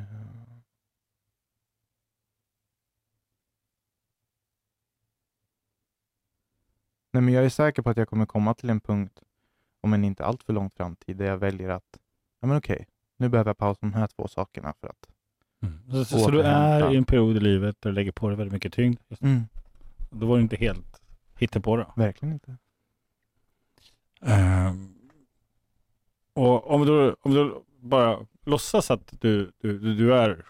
[7.12, 9.20] Nej, men jag är säker på att jag kommer komma till en punkt,
[9.80, 11.98] om en inte alltför lång framtid, där jag väljer att,
[12.40, 15.06] ja men okej, nu behöver jag pausa de här två sakerna för att
[15.62, 16.04] Mm.
[16.04, 18.52] Så, så, du är i en period i livet där du lägger på dig väldigt
[18.52, 18.98] mycket tyngd.
[19.20, 19.42] Mm,
[20.10, 21.00] Då var det inte helt
[21.38, 21.92] hittepå då.
[21.96, 22.56] verkligen inte.
[24.20, 24.94] Ehm,
[26.32, 30.46] och om du, om du bara låtsas att du, du, du, är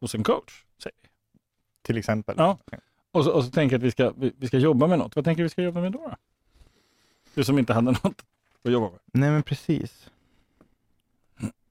[0.00, 0.64] hos en coach.
[0.82, 0.92] Säg.
[1.82, 2.34] Till exempel.
[2.38, 2.58] Ja.
[3.10, 5.16] Och, så, och så tänker jag att vi ska, vi, vi ska jobba med något.
[5.16, 6.14] Vad tänker du vi ska jobba med då?
[7.34, 8.24] Du som inte hade något
[8.62, 9.00] att jobba med.
[9.04, 10.10] Nej men precis.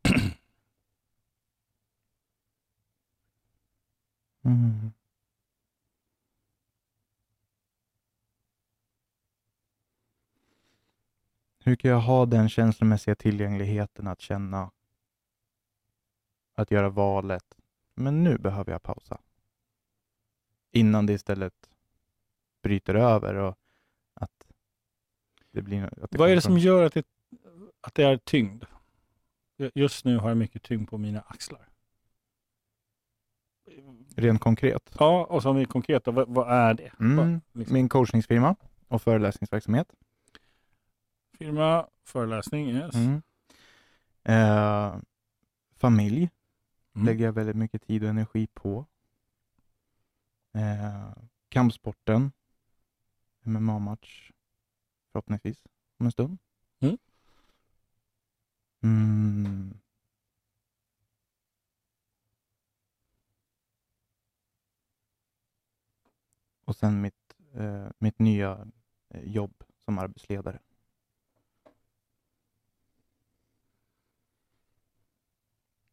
[4.45, 4.91] Mm.
[11.67, 14.71] Hur kan jag ha den känslomässiga tillgängligheten att känna
[16.57, 17.57] att göra valet,
[17.95, 19.17] men nu behöver jag pausa.
[20.71, 21.69] Innan det istället
[22.61, 23.57] bryter över och
[24.13, 24.47] att
[25.51, 26.03] det blir...
[26.03, 27.05] Att Vad är det som gör att det,
[27.81, 28.63] att det är tyngd?
[29.73, 31.69] Just nu har jag mycket tyngd på mina axlar.
[34.15, 34.95] Rent konkret.
[34.99, 36.91] Ja, och som är konkret, då, vad, vad är det?
[36.99, 37.17] Mm.
[37.17, 38.55] Vad, liksom, Min coachningsfirma
[38.87, 39.93] och föreläsningsverksamhet.
[41.37, 42.95] Firma, föreläsning, yes.
[42.95, 43.21] Mm.
[44.23, 44.95] Eh,
[45.75, 46.29] familj
[46.97, 47.05] Mm.
[47.05, 48.85] lägger jag väldigt mycket tid och energi på.
[50.53, 51.13] Eh,
[51.49, 52.31] kampsporten.
[53.41, 54.31] MMA-match.
[55.11, 55.63] Förhoppningsvis
[55.97, 56.37] om en stund.
[56.79, 56.97] Mm.
[58.83, 59.79] Mm.
[66.65, 68.67] Och sen mitt, eh, mitt nya
[69.09, 70.59] eh, jobb som arbetsledare.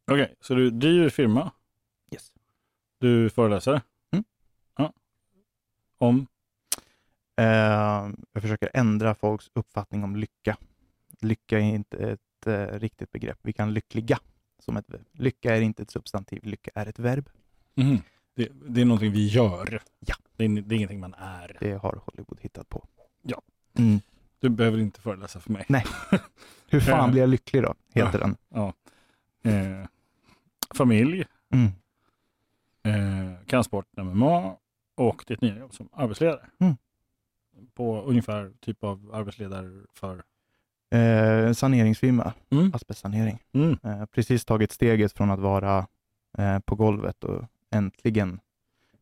[0.07, 1.51] Okej, så du driver firma,
[2.13, 2.33] Yes.
[2.99, 3.81] du föreläser.
[4.13, 4.25] Mm.
[4.77, 4.93] Ja.
[5.99, 6.27] Om?
[7.37, 7.47] Eh,
[8.33, 10.57] jag försöker ändra folks uppfattning om lycka.
[11.21, 13.39] Lycka är inte ett eh, riktigt begrepp.
[13.43, 14.19] Vi kan lyckliga
[14.59, 15.05] som ett verb.
[15.13, 17.31] Lycka är inte ett substantiv, lycka är ett verb.
[17.75, 17.99] Mhm.
[18.37, 19.83] Det, det är någonting vi gör.
[20.01, 20.15] Ja.
[20.37, 21.57] Det är, det är ingenting man är.
[21.61, 22.87] Det har Hollywood hittat på.
[23.23, 23.43] Ja.
[23.79, 24.01] Mm.
[24.39, 25.65] Du behöver inte föreläsa för mig.
[25.69, 25.85] Nej.
[26.69, 27.11] Hur fan Eh.
[27.11, 27.75] blir jag lycklig då?
[27.95, 28.19] Heter Ja.
[28.19, 28.37] den.
[28.49, 28.73] Ja.
[29.51, 29.87] Eh,
[30.75, 31.67] familj, Mm.
[32.83, 34.57] eh, kampsport MMA
[34.95, 36.47] och ditt nya jobb som arbetsledare.
[36.59, 36.77] Mm.
[37.75, 40.23] På ungefär typ av arbetsledare för...
[40.91, 42.71] Eh, saneringsfirma, Mm.
[42.75, 43.43] asbestsanering.
[43.53, 43.77] Mm.
[43.83, 45.87] Eh, precis tagit steget från att vara
[46.39, 48.41] eh, på golvet och äntligen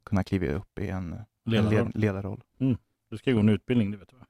[0.05, 1.73] kunna kliva upp i en, en Ledarroll.
[1.87, 2.41] led, ledarroll.
[3.09, 4.27] Du ska gå en utbildning, det vet du va?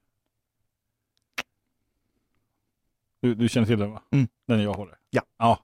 [3.19, 4.01] Du, du känner till den va?
[4.11, 4.27] Mm.
[4.45, 4.97] Den jag håller?
[5.09, 5.21] Ja.
[5.37, 5.59] Ja,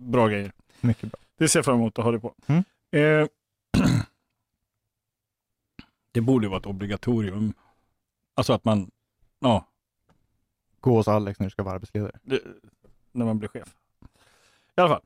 [0.00, 0.52] bra grejer.
[0.80, 1.20] Mycket bra.
[1.38, 2.34] Det ser jag fram emot att ha det på.
[2.46, 2.64] Mm.
[2.90, 3.28] Eh,
[6.12, 7.52] det borde ju vara ett obligatorium.
[8.34, 8.90] Alltså att man,
[9.40, 9.64] ja,
[10.80, 12.18] Gå hos Alex när du ska vara arbetsledare.
[12.22, 12.40] det,
[13.12, 13.74] när man blir chef.
[14.76, 15.02] I alla fall.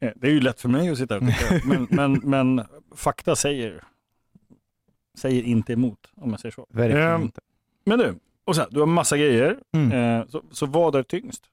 [0.00, 2.66] Eh, det är ju lätt för mig att sitta här och tycka, men, men, men
[2.94, 3.84] fakta säger,
[5.14, 6.66] säger inte emot, om jag säger så.
[6.70, 7.40] Verkligen Ehm, inte.
[7.84, 9.58] Men du, och sen, du har massa grejer.
[9.72, 9.92] Mm.
[10.20, 11.49] Eh, så, så vad är tyngst?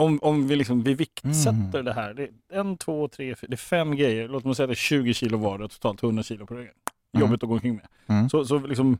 [0.00, 1.84] Om, om vi, liksom, vi viktsätter Mm.
[1.84, 2.14] det här.
[2.14, 4.28] Det är en, två, tre, fyra, det är fem grejer.
[4.28, 6.74] Låt mig säga att det är 20 kilo var och totalt 100 kilo på ryggen.
[7.12, 7.20] Mm.
[7.26, 7.86] Jobbigt att gå omkring med.
[8.06, 8.28] Mm.
[8.30, 8.98] Så, så, liksom,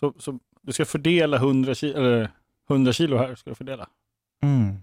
[0.00, 2.30] så, så du ska fördela 100 kilo, eller
[2.70, 3.34] 100 kilo här.
[3.34, 3.88] Ska du fördela.
[4.42, 4.76] Mm.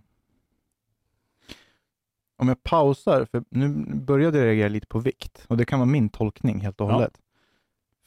[2.37, 5.89] Om jag pausar, för nu började jag reagera lite på vikt och det kan vara
[5.89, 6.93] min tolkning helt och Ja.
[6.93, 7.21] hållet.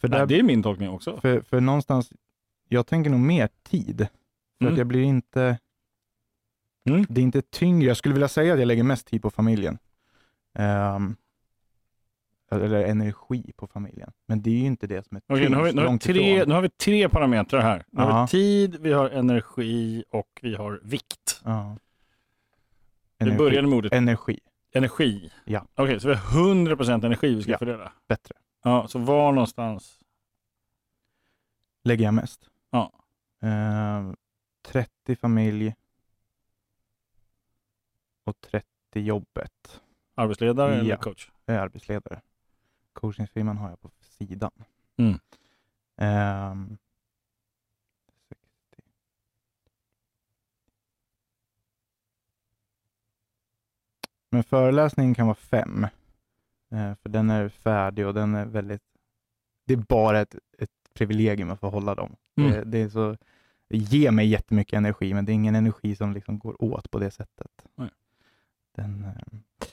[0.01, 1.21] För, Nej, där, det är min tolkning också.
[1.21, 2.13] för, för någonstans,
[2.69, 3.99] jag tänker nog mer tid.
[4.59, 4.73] För Mm.
[4.75, 5.59] att jag blir inte,
[6.89, 7.07] Mm.
[7.09, 7.89] det är inte tyngre.
[7.89, 9.79] Jag skulle vilja säga att jag lägger mest tid på familjen.
[10.55, 11.17] Ehm,
[12.51, 14.13] eller energi på familjen.
[14.27, 15.93] Men det är ju inte det som är Okej, nu, har vi, tyngst, nu, har
[15.93, 17.85] vi tre, nu har vi tre parametrar här.
[17.91, 18.23] Nu har Ja.
[18.25, 21.41] vi tid, vi har energi och vi har vikt.
[21.45, 21.51] Vi
[23.19, 23.39] Energi.
[23.39, 24.39] börjar med ordet Energi,
[24.73, 25.33] energi.
[25.45, 25.67] Ja.
[25.75, 27.59] Okej, så vi har 100% energi vi ska Ja.
[27.59, 27.93] fördela.
[28.09, 28.35] bättre.
[28.65, 29.99] Ja, så var någonstans?
[31.85, 32.41] Lägger jag mest?
[32.71, 32.93] Ja.
[33.43, 34.17] Ehm,
[34.67, 35.75] 30 familj
[38.25, 39.81] och 30 jobbet.
[40.15, 40.97] Arbetsledare eller Ja.
[40.97, 41.31] coach?
[41.45, 42.21] Jag är arbetsledare.
[42.93, 44.51] Coachingfirman har jag på sidan.
[44.97, 45.19] Mm.
[48.29, 48.83] 60.
[54.31, 55.85] Men föreläsningen kan vara fem.
[56.73, 58.83] Eh, för den är färdig och den är väldigt...
[59.67, 62.17] Det är bara ett, ett privilegium att få hålla dem.
[62.37, 62.51] Mm.
[62.51, 63.17] Det, det, är så,
[63.69, 66.99] det ger mig jättemycket energi, men det är ingen energi som liksom går åt på
[66.99, 67.67] det sättet.
[67.75, 67.91] Nej.
[68.75, 69.69] Den, eh,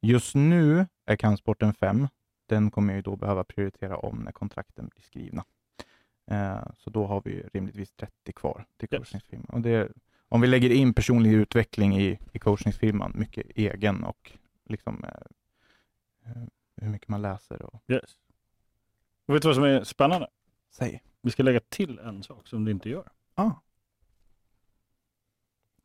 [0.00, 2.08] just nu är kampsporten fem.
[2.46, 5.44] Den kommer jag ju då behöva prioritera om när kontrakten blir skrivna.
[6.26, 8.98] Eh, så då har vi rimligtvis 30 kvar till Yes.
[8.98, 9.46] coachningsfirman.
[9.52, 9.92] Och det,
[10.28, 14.32] om vi lägger in personlig utveckling i, i coachningsfirman, mycket egen och
[14.64, 16.42] liksom, eh,
[16.76, 18.18] hur mycket man läser och Yes.
[19.26, 20.28] Och vet du vad som är spännande?
[20.70, 21.00] säger.
[21.22, 23.08] Vi ska lägga till en sak som du inte gör.
[23.34, 23.50] Ah,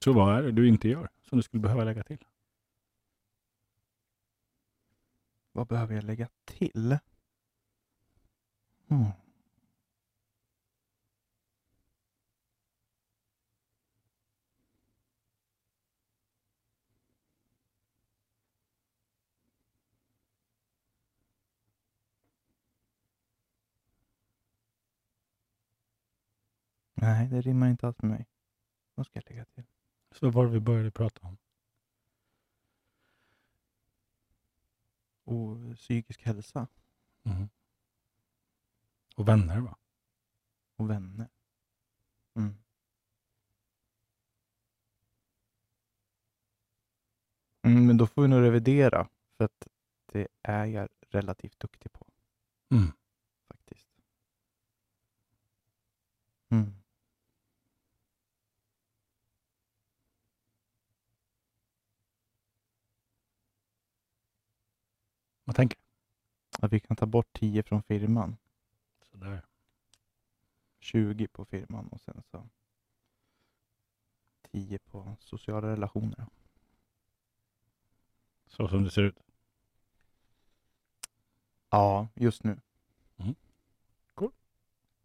[0.04, 2.26] Så vad är det du inte gör som du skulle behöva lägga till?
[5.58, 6.98] vad behöver jag lägga till?
[8.88, 9.12] Hmm.
[26.94, 28.26] Nej, det rimmar inte alls med mig.
[28.96, 29.64] Vad ska jag lägga till?
[30.20, 31.38] Så var det vi började prata om?
[35.24, 36.68] Och psykisk hälsa
[37.24, 37.50] Mhm.
[39.16, 39.78] Och vänner va?
[40.76, 41.30] och vänner.
[42.36, 42.56] Mm.
[47.62, 49.68] Mm, men då får vi nog revidera, för att
[50.06, 52.06] det är jag relativt duktig på
[52.72, 52.92] Mm.
[53.48, 53.88] faktiskt.
[56.50, 56.74] Mm.
[65.48, 65.78] Vad tänker
[66.60, 68.38] Att vi kan ta bort 10 från firman?
[69.02, 69.42] Sådär.
[70.80, 72.48] 20 på firman och sen så
[74.52, 76.26] 10 på sociala relationer.
[78.48, 79.20] Så som det ser ut.
[81.70, 82.60] Ja, just nu.
[83.18, 83.36] Mm.
[84.14, 84.32] Cool.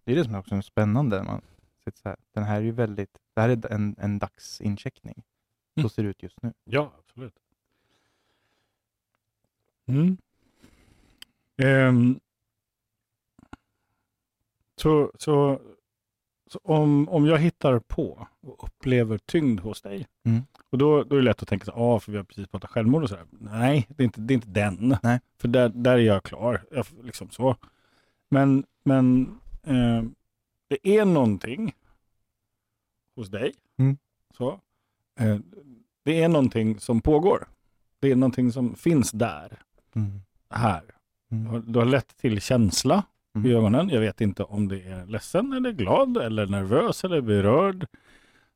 [0.04, 1.22] Det är det som är också spännande.
[1.22, 1.42] Man
[1.84, 2.18] sitter så här.
[2.32, 5.22] Den här är ju väldigt, det här är en, en dagsincheckning.
[5.74, 5.90] Så Mm.
[5.90, 6.52] ser det ut just nu.
[6.64, 7.38] Ja, absolut.
[9.86, 10.16] Mm.
[11.56, 12.20] Ehm,
[14.76, 15.60] så så,
[16.46, 20.42] så om, om jag hittar på och upplever tyngd hos dig, Mm.
[20.70, 23.02] och då, då är det lätt att tänka ah, för vi har precis pratat självmord
[23.02, 23.26] och sådär.
[23.30, 24.96] Nej, det är inte, det är inte den.
[25.02, 25.20] Nej.
[25.38, 26.64] För där, där är jag klar.
[26.70, 27.56] Jag, liksom så.
[28.28, 30.14] Men, men ehm,
[30.68, 31.74] det är någonting
[33.16, 33.54] hos dig.
[33.78, 33.96] Mm.
[34.36, 34.60] Så.
[35.20, 35.38] Eh,
[36.04, 37.48] det är någonting som pågår.
[38.00, 39.62] Det är någonting som finns där,
[39.94, 40.20] Mm.
[40.50, 40.82] här.
[41.32, 41.72] Mm.
[41.72, 43.50] Du har lätt till känsla i Mm.
[43.56, 43.88] ögonen.
[43.88, 47.86] Jag vet inte om det är ledsen eller glad eller nervös eller berörd.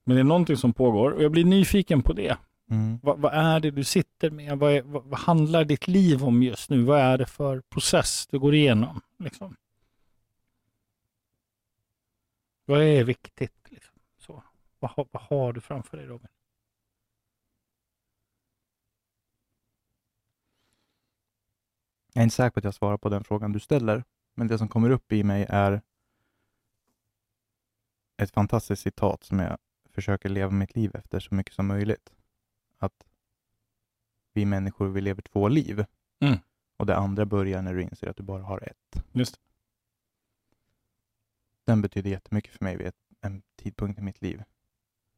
[0.05, 2.37] Men det är någonting som pågår och jag blir nyfiken på det.
[2.71, 2.99] Mm.
[3.03, 4.59] Vad, vad är det du sitter med?
[4.59, 6.83] Vad, är, vad, vad handlar ditt liv om just nu?
[6.83, 9.01] Vad är det för process du går igenom?
[9.19, 9.57] Liksom?
[12.65, 13.67] Vad är viktigt?
[13.69, 13.95] Liksom?
[14.19, 14.43] Så.
[14.79, 16.29] Vad, har- vad har du framför dig Robin?
[22.17, 24.59] Jag är inte säker på att jag svarar på den frågan du ställer, men det
[24.59, 25.83] som kommer upp i mig är
[28.17, 29.59] ett fantastiskt citat som jag
[29.91, 32.13] försöker leva mitt liv efter så mycket som möjligt.
[32.79, 33.07] Att
[34.33, 35.85] vi människor, vi lever två liv.
[36.21, 36.39] Mm.
[36.77, 39.05] Och det andra börjar när du inser att du bara har ett.
[39.13, 39.41] Just.
[41.65, 44.43] Den betyder jättemycket för mig vid ett, en tidpunkt i mitt liv.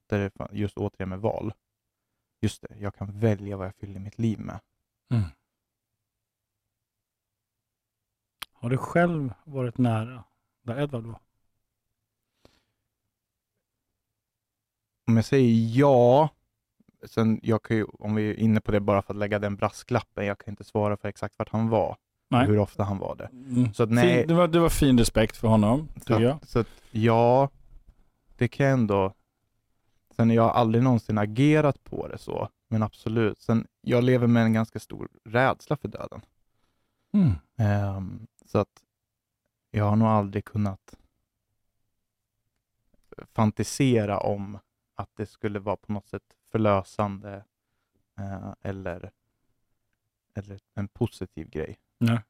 [0.07, 1.53] Där det just återigen med val.
[2.41, 4.61] Just det, jag kan välja vad jag fyller mitt liv med.
[5.11, 5.25] Mm.
[8.61, 10.25] Har du själv varit nära
[10.63, 11.21] där Edvard var?
[15.07, 16.29] Om jag säger ja,
[17.07, 19.57] sen jag kan ju, om vi är inne på det bara för att lägga den
[19.57, 21.97] brasklappen, jag kan inte svara för exakt vart han var,
[22.29, 22.47] Nej.
[22.47, 23.27] hur ofta han var det.
[23.27, 23.75] Mm.
[23.75, 24.19] Så att nej.
[24.19, 26.47] Fin, det, var, det var fin respekt för honom, Så tycker jag.
[26.47, 27.51] så att ja,
[28.37, 29.15] det kan jag ändå.
[30.17, 33.41] Sen jag har aldrig någonsin agerat på det så, men absolut.
[33.41, 36.21] Sen jag lever med en ganska stor rädsla för döden.
[37.13, 37.33] Mm.
[37.59, 38.83] Ehm, så att
[39.71, 40.95] jag har nog aldrig kunnat
[43.33, 44.59] fantisera om
[44.95, 47.45] att det skulle vara på något sätt förlösande
[48.19, 49.11] eh, eller,
[50.35, 51.79] eller en positiv grej.
[51.99, 52.21] Nej.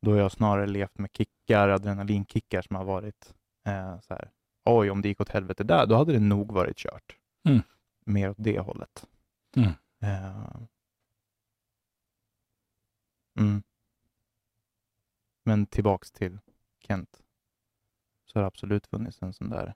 [0.00, 4.30] Då har jag snarare levt med kickar, adrenalinkickar som har varit eh, så här,
[4.64, 7.16] oj om det gick åt helvete där, då hade det nog varit kört.
[7.48, 7.62] Mm.
[8.04, 9.06] Mer åt det hållet.
[9.56, 9.72] Mm.
[10.00, 10.56] Eh,
[13.38, 13.62] mm.
[15.44, 16.38] Men tillbaks till
[16.80, 17.22] Kent,
[18.26, 19.74] så har det absolut funnits en sån där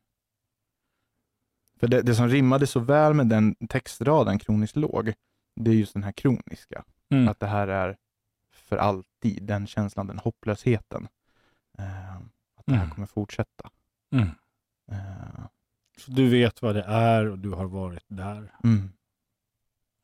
[1.80, 5.12] för det, det som rimmade så väl med den textraden, kroniskt låg,
[5.56, 6.84] det är just den här kroniska.
[7.10, 7.28] Mm.
[7.28, 7.96] Att det här är
[8.50, 11.08] för alltid, den känslan, den hopplösheten.
[11.78, 12.16] Eh,
[12.56, 12.94] att det här Mm.
[12.94, 13.70] kommer fortsätta.
[14.10, 14.28] Mm.
[14.90, 15.46] Eh,
[15.98, 18.54] Så du vet vad det är och du har varit där.
[18.64, 18.92] mm.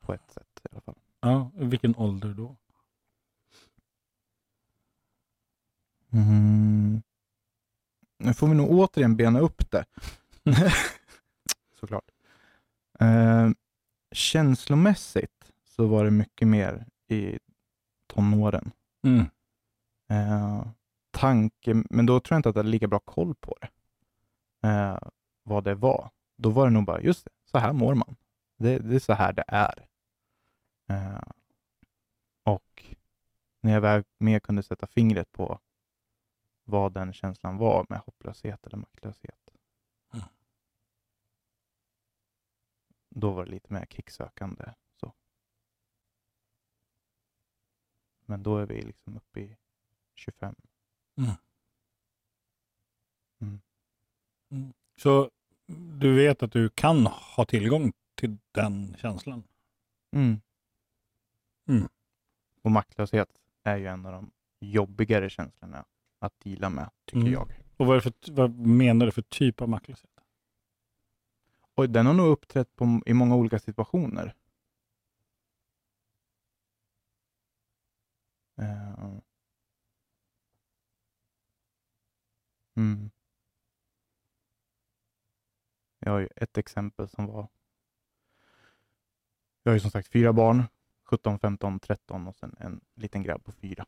[0.00, 0.98] På ett sätt i alla fall.
[1.20, 2.57] Ja, vilken ålder då?
[6.14, 7.03] Mm.
[8.18, 9.85] Nu får vi nog återigen bena upp det.
[11.81, 12.11] Såklart.
[13.00, 13.50] Eh,
[14.12, 17.38] känslomässigt så var det mycket mer i
[18.07, 18.70] tonåren.
[19.03, 19.27] Mm.
[20.11, 20.66] Eh,
[21.11, 23.68] tanke, men då tror jag inte att jag hade lika bra koll på det.
[24.68, 24.98] Eh,
[25.42, 26.11] vad det var.
[26.37, 28.16] Då var det nog bara, just det, så här mår man.
[28.59, 29.87] Det, det är så här det är.
[30.88, 31.22] Eh,
[32.44, 32.85] och
[33.61, 35.61] när jag väl mer kunde sätta fingret på
[36.64, 39.50] vad den känslan var med hopplöshet eller maktlöshet.
[40.12, 40.27] Mm.
[43.09, 44.64] Då var det lite mer kicksökande.
[45.00, 45.12] Så.
[48.27, 49.57] Men då är vi liksom uppe i
[50.14, 50.55] 25.
[54.96, 55.31] Så
[56.00, 59.44] du vet att du kan ha tillgång till den känslan?
[60.11, 60.40] Mm.
[61.68, 61.88] Mm.
[62.62, 63.29] Och maktlöshet
[63.62, 65.85] är ju en av de jobbigare känslorna
[66.24, 67.32] att deala med, tycker Mm.
[67.32, 67.52] jag.
[67.76, 70.10] Och vad, för, vad menar du för typ av maktlöshet?
[71.74, 74.34] Och den har nog uppträtt på, i många olika situationer.
[78.58, 79.18] Eh.
[82.76, 83.10] Mm.
[85.98, 87.48] Jag har ju ett exempel som var...
[89.62, 90.62] Jag har ju som sagt fyra barn,
[91.04, 93.87] 17, 15, 13 och sen en liten grabb på fyra.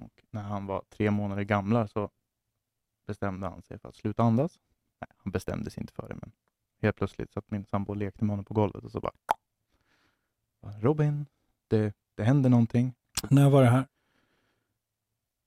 [0.00, 2.10] Och när han var tre månader gamla så
[3.06, 4.58] bestämde han sig för att sluta andas.
[5.00, 6.32] Nej, han bestämde sig inte för det, men
[6.82, 9.12] helt plötsligt satt min sambo och lekte med honom på golvet och så bara
[10.80, 11.26] Robin,
[11.68, 12.94] det, det händer någonting.
[13.30, 13.86] När var det här?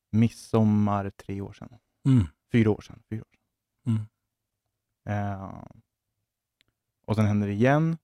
[0.09, 1.77] Midsommar tre år sedan.
[2.05, 2.23] Mm.
[2.51, 3.03] Fyra år sedan.
[3.09, 3.41] Fyra år sedan.
[3.85, 4.07] Mm.
[5.05, 5.63] Eh,
[7.05, 7.97] och sen händer det igen.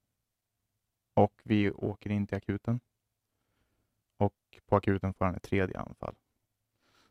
[1.13, 2.79] Och vi åker in till akuten.
[4.17, 6.15] Och på akuten får han ett tredje anfall.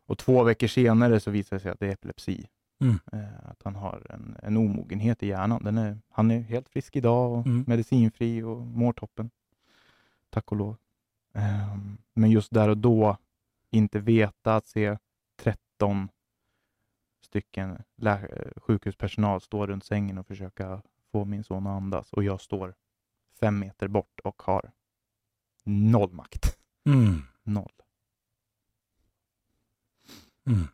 [0.09, 2.47] Och två veckor senare så visar det sig att det är epilepsi.
[2.81, 2.99] Mm.
[3.11, 5.63] Eh, att han har en, en omogenhet i hjärnan.
[5.63, 7.63] Den är, han är helt frisk idag och Mm.
[7.67, 9.29] medicinfri och mår toppen.
[10.29, 10.77] Tack och lov.
[11.33, 13.17] Ehm, men just där och då
[13.71, 14.97] inte veta att se
[15.39, 16.09] 13
[17.21, 17.83] stycken
[18.55, 20.81] sjukhuspersonal stå runt sängen och försöka
[21.11, 22.75] få min son att andas och jag står
[23.39, 24.71] fem meter bort och har
[25.63, 26.57] noll makt.
[26.85, 27.21] Mm.
[27.43, 27.71] Noll.
[30.45, 30.67] Mm.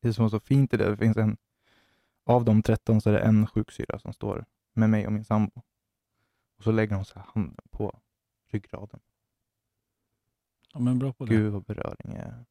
[0.00, 1.36] Det som är så fint i det, det finns en,
[2.24, 5.62] av de 13 så är det en sjuksyra som står med mig och min sambo.
[6.56, 8.00] Och så lägger hon så handen på
[8.48, 9.00] ryggraden.
[10.72, 11.34] Ja, men bra på det.
[11.34, 12.44] Gud vad beröring är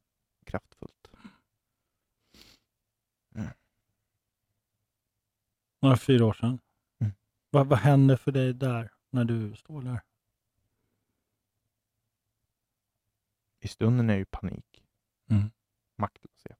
[0.44, 1.08] kraftfullt.
[5.80, 6.58] Några fyra år sedan.
[6.98, 7.12] Mm.
[7.50, 10.00] Vad, vad händer för dig där, när du står där?
[13.60, 14.75] I stunden är det ju panik,
[15.30, 15.50] Mm.
[15.98, 16.58] maktlöshet.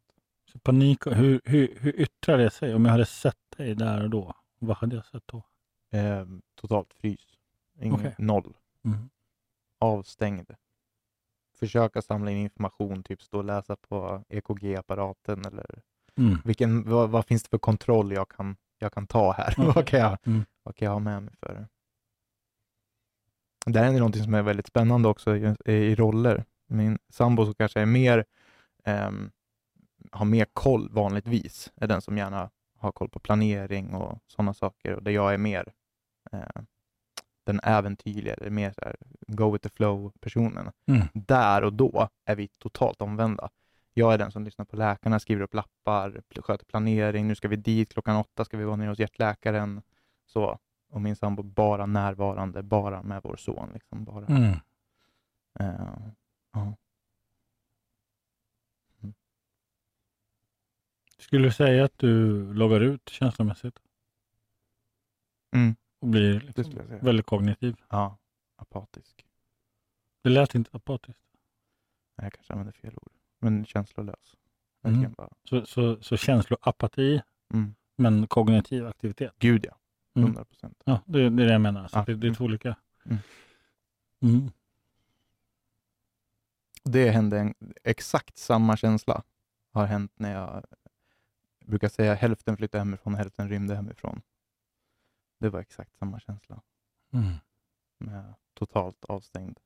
[0.52, 2.74] Så panik, hur, hur, hur yttrar det sig?
[2.74, 5.42] Om jag hade sett dig där och då, vad hade jag sett då?
[5.98, 7.38] Eh, totalt frys.
[7.80, 8.14] Ingen, Okej.
[8.18, 8.56] Noll.
[8.84, 9.08] Mm.
[9.78, 10.50] Avstängd.
[11.58, 15.82] Försöka samla in information, typ stå och läsa på EKG-apparaten eller
[16.18, 16.38] Mm.
[16.44, 19.54] vilken, vad, vad finns det för kontroll jag kan, jag kan ta här?
[19.58, 19.66] Okej.
[19.74, 20.44] vad, kan jag, Mm.
[20.62, 21.68] vad kan jag ha med mig för det?
[23.72, 26.44] Det här är någonting som är väldigt spännande också i, i roller.
[26.66, 28.24] Min sambo som kanske är mer,
[28.87, 29.30] ehm,
[30.12, 34.95] har mer koll vanligtvis, är den som gärna har koll på planering och sådana saker.
[34.95, 35.72] Och där jag är mer
[36.32, 36.62] eh,
[37.45, 40.72] den äventyrliga, eller mer så här, go with the flow-personen.
[40.87, 41.07] Mm.
[41.14, 43.51] Där och då är vi totalt omvända.
[43.95, 47.28] Jag är den som lyssnar på läkarna, skriver upp lappar, sköter planering.
[47.28, 49.82] Nu ska vi dit, klockan åtta ska vi vara nere hos hjärtläkaren.
[50.26, 50.59] Så.
[50.91, 53.70] Och min sambo bara närvarande, bara med vår son.
[53.74, 54.26] Liksom, bara.
[54.26, 54.53] Mm.
[55.61, 55.99] Eh,
[56.53, 56.76] ja.
[61.27, 63.79] Skulle du säga att du loggar ut känslomässigt
[65.55, 67.77] Mm, och blir liksom väldigt kognitiv?
[67.89, 68.18] Ja,
[68.57, 69.27] apatisk.
[70.22, 71.22] Det lät inte apatiskt.
[72.16, 73.12] Nej, jag kanske använder fel ord.
[73.39, 74.37] Men känslolös.
[74.83, 75.12] Mm.
[75.12, 75.29] Bara.
[75.45, 77.22] Så, så, så känsloapati,
[77.55, 77.74] Mm.
[77.97, 79.33] men kognitiv aktivitet?
[79.39, 79.77] Gud ja,
[80.14, 80.27] Mm.
[80.29, 80.83] 100 procent.
[80.85, 81.89] Ja, det, det är det jag menar.
[81.89, 82.05] Så Ja.
[82.07, 82.77] det, det är två olika.
[83.05, 83.18] Mm.
[84.22, 84.51] Mm.
[86.85, 87.55] Det hände en,
[87.85, 89.22] exakt samma känsla
[89.72, 90.64] har hänt när jag
[91.66, 94.22] brukar säga hälften flyttade hemifrån och hälften rymde hemifrån.
[95.38, 96.62] Det var exakt samma känsla
[97.12, 97.32] Mm.
[97.98, 99.60] med totalt avstängd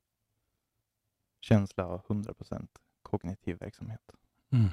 [1.41, 2.69] känsla av 100%
[3.03, 4.13] kognitiv verksamhet.
[4.51, 4.69] Mm.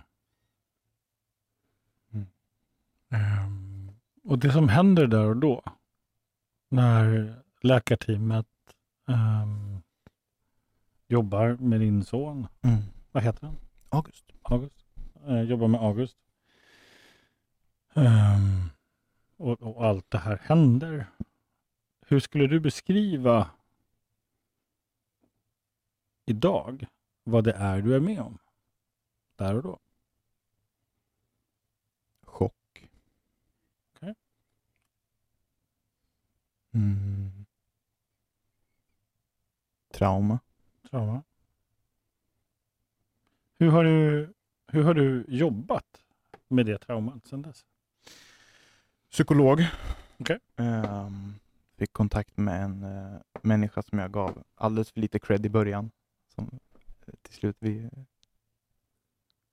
[2.12, 2.28] Mm.
[3.10, 3.92] Ehm,
[4.24, 5.64] och det som händer där och då,
[6.70, 8.48] när läkarteamet
[9.08, 9.82] ehm,
[11.08, 12.48] jobbar med din son,
[13.12, 13.56] vad heter han?
[13.90, 14.26] August.
[14.42, 14.86] August.
[15.28, 16.18] Eh, jobbar med August.
[17.98, 18.70] Ehm,
[19.38, 21.08] och, och allt det här händer.
[22.02, 23.52] Hur skulle du beskriva
[26.26, 26.88] idag
[27.24, 28.38] vad det är du är med om?
[29.36, 29.80] Där och då.
[32.24, 32.90] Chock.
[33.94, 34.16] Okej.
[36.72, 37.46] Mm.
[39.92, 40.40] Trauma.
[40.90, 41.24] Trauma.
[43.60, 44.34] Hur har du,
[44.68, 46.04] hur har du jobbat
[46.48, 47.66] med det traumat sedan dess?
[49.12, 49.66] Psykolog.
[50.20, 50.40] Okej.
[50.56, 51.34] Ehm,
[51.78, 55.92] fick kontakt med en uh, människa som jag gav alldeles för lite cred i början.
[56.28, 56.60] Som
[57.06, 57.90] eh, till slut vi eh,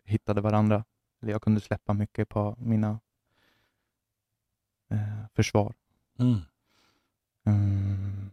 [0.05, 0.85] hittade varandra.
[1.23, 3.01] Eller jag kunde släppa mycket på mina
[4.89, 5.75] eh, försvar.
[6.19, 6.41] Mm.
[7.45, 8.31] Mm.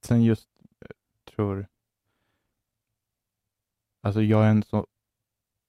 [0.00, 0.48] Sen just,
[1.24, 1.66] tror...
[4.00, 4.86] Alltså jag är en så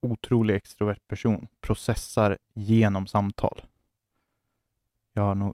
[0.04, 1.48] otrolig extrovert person.
[1.62, 3.62] Processar genom samtal.
[5.14, 5.54] Jag, har nog,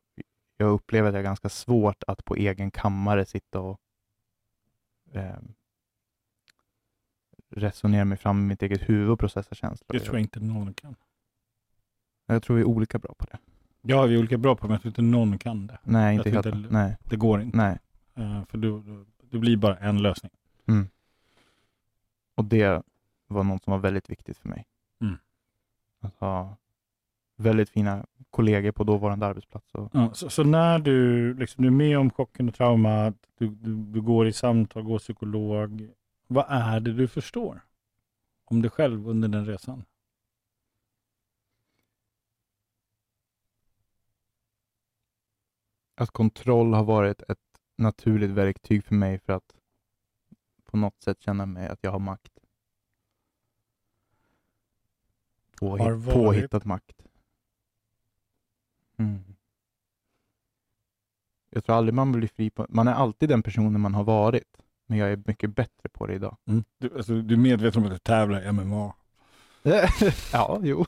[0.57, 3.79] jag upplever att det är ganska svårt att på egen kammare sitta och
[5.13, 5.35] eh,
[7.49, 9.87] resonera mig fram i mitt eget huvud och processa känslor.
[9.93, 10.95] Det tror jag inte någon kan.
[12.25, 13.37] jag tror vi är olika bra på det.
[13.81, 15.79] Ja, vi är olika bra på det, men jag tror inte någon kan det.
[15.83, 16.55] Nej, Jag inte helt.
[16.55, 17.57] inte- Nej, Det går inte.
[17.57, 17.79] nej.
[18.15, 20.31] Eh, för du, du, det blir bara en lösning.
[20.67, 20.87] Mm.
[22.35, 22.83] Och det
[23.34, 24.65] var något som var väldigt viktigt för mig.
[25.01, 25.17] Mm.
[26.01, 26.57] Att ha
[27.36, 29.73] väldigt fina kollegor på dåvarande arbetsplats.
[29.73, 33.47] Och, Ja, så, så när du, liksom, du är med om chocken och traumat, du,
[33.47, 35.89] du, du går i samtal, går psykolog.
[36.27, 37.61] Vad är det du förstår
[38.45, 39.84] om dig själv under den resan?
[45.99, 47.38] att kontroll har varit ett
[47.77, 49.55] naturligt verktyg för mig för att
[50.65, 52.38] på något sätt känna mig att jag har makt.
[55.60, 56.95] Påhitt, Har varit- Påhittad makt.
[58.99, 59.24] Mm.
[61.49, 62.66] Jag tror aldrig man blir fri på...
[62.70, 64.57] Man är alltid den personen man har varit.
[64.88, 66.38] Men jag är mycket bättre på det idag.
[66.78, 68.93] Du, alltså, du är medveten om att du tävlar i MMA.
[70.34, 70.86] ja, jo.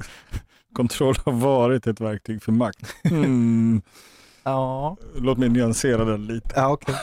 [0.74, 2.94] kontroll har varit ett verktyg för makt.
[3.04, 3.82] Mm.
[4.46, 6.50] Ja, Låt mig nyansera den lite.
[6.56, 6.94] ja okej.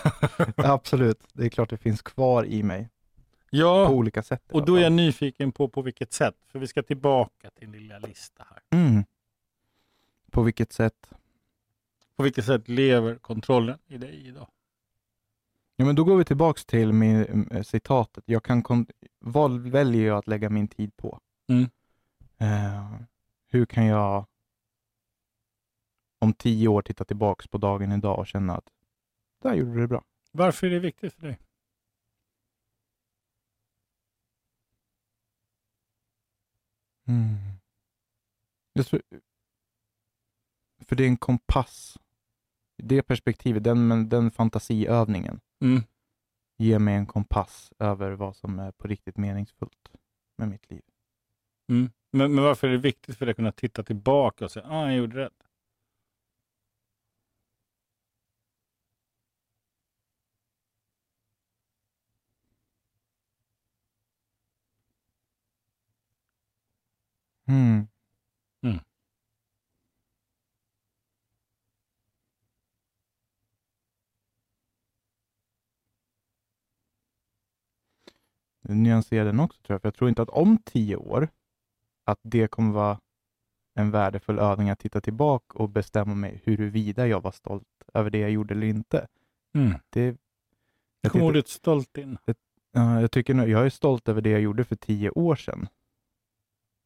[0.58, 1.20] Absolut.
[1.34, 2.90] Det är klart det finns kvar i mig
[3.52, 4.52] på Ja, olika sätt.
[4.52, 6.36] och då är jag nyfiken på på vilket sätt.
[6.48, 8.80] För vi ska tillbaka till din lilla lista här.
[8.80, 9.04] Mm.
[10.32, 11.10] På vilket sätt?
[12.16, 14.48] På vilket sätt lever kontrollen i dig idag?
[15.76, 18.24] Ja, men då går vi tillbaks till min, äh, citatet.
[18.28, 18.86] Jag kan
[19.20, 21.20] vad väljer jag att lägga min tid på?
[21.50, 21.70] Mm.
[22.38, 22.92] Eh,
[23.48, 24.26] hur kan jag
[26.20, 28.68] om tio år titta tillbaks på dagen idag och känna att
[29.42, 30.04] där gjorde du det bra.
[30.32, 31.40] Varför är det viktigt för dig?
[37.12, 37.36] Mm.
[38.74, 39.02] Jag tror,
[40.86, 41.98] för det är en kompass.
[42.84, 45.82] Det perspektivet, den, men den fantasiövningen Mm.
[46.58, 49.92] ger mig en kompass över vad som är på riktigt meningsfullt
[50.38, 50.82] med mitt liv.
[51.70, 51.92] Mm.
[52.12, 54.86] Men, men varför är det viktigt för dig att kunna titta tillbaka och säga ah,
[54.86, 55.48] jag gjorde rätt?
[67.52, 67.88] Mm.
[68.64, 68.80] Mm.
[78.62, 81.30] Nu nyanserar den också tror jag, för jag tror inte att om tio år
[82.04, 83.00] att det kommer vara
[83.74, 88.18] en värdefull övning att titta tillbaka och bestämma mig huruvida jag var stolt över det
[88.18, 89.08] jag gjorde eller inte.
[89.54, 89.74] Mm.
[89.90, 90.18] Det, Jag
[91.02, 92.18] jag, kommer ordet stolt in.
[92.72, 95.68] ja, jag, tycker jag är stolt över det jag gjorde för tio år sedan.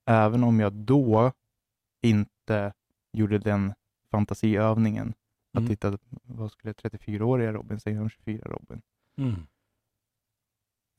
[0.05, 1.31] Även om jag då
[2.01, 2.73] inte
[3.11, 3.73] gjorde den
[4.11, 5.13] fantasiövningen
[5.51, 5.67] att Mm.
[5.69, 8.81] titta, vad skulle 34-åriga Robin säga om 24 Robin?
[9.17, 9.47] Mm.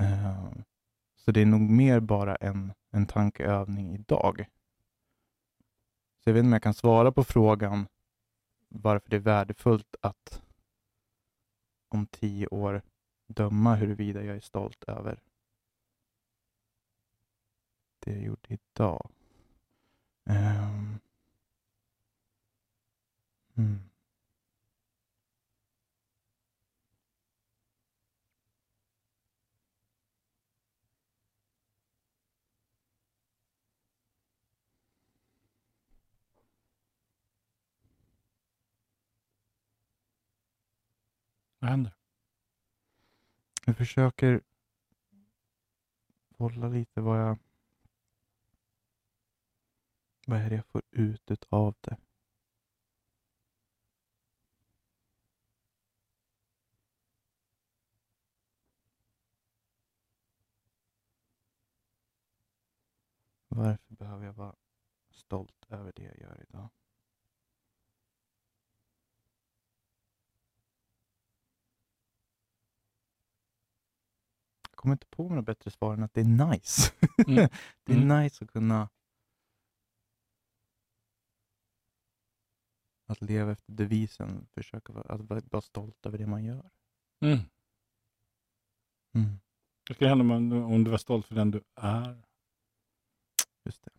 [0.00, 0.50] Eh,
[1.16, 4.46] Så det är nog mer bara en, en tankeövning idag.
[6.24, 7.86] Så jag vet inte om jag kan svara på frågan
[8.68, 10.42] varför det är värdefullt att
[11.88, 12.82] om tio år
[13.26, 15.20] döma huruvida jag är stolt över
[18.06, 19.10] det jag gjorde idag.
[20.24, 20.98] Ehm.
[23.56, 23.80] Mm.
[41.58, 41.92] Vad händer?
[43.66, 44.40] Jag försöker
[46.36, 47.38] bolla lite vad jag
[50.26, 51.96] vad är det jag får ut utav det.
[63.48, 64.54] Varför behöver jag vara
[65.10, 66.68] stolt över det jag gör idag?
[74.70, 76.92] Jag kommer inte på några bättre svar än att det är nice.
[77.28, 77.48] Mm.
[77.84, 78.22] det är Mm.
[78.22, 78.88] nice att kunna
[83.06, 86.70] att leva efter devisen, försöka vara, att vara stolt över det man gör.
[87.20, 87.38] Mm.
[89.14, 89.38] Mm,
[89.88, 92.22] Vad skulle hända om, om du var stolt för den du är?
[93.64, 93.90] just det.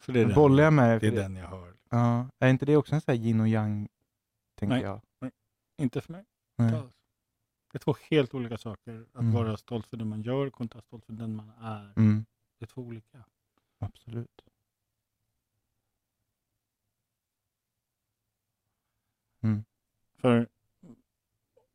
[0.00, 1.76] För det är, den, Bollar jag med det är för den jag hör.
[1.90, 3.88] Ja, är inte det också en sån här yin och yang,
[4.54, 4.82] tänker Nej.
[4.82, 5.00] jag?
[5.78, 6.24] Inte för mig.
[6.56, 6.82] Nej.
[7.74, 9.06] Det är två helt olika saker.
[9.12, 9.32] Att Mm.
[9.32, 11.92] vara stolt för det man gör kontra stolt för den man är.
[11.96, 12.24] Mm,
[12.58, 13.24] Det är två olika.
[13.78, 14.42] absolut.
[19.42, 19.64] Mm.
[20.20, 20.48] För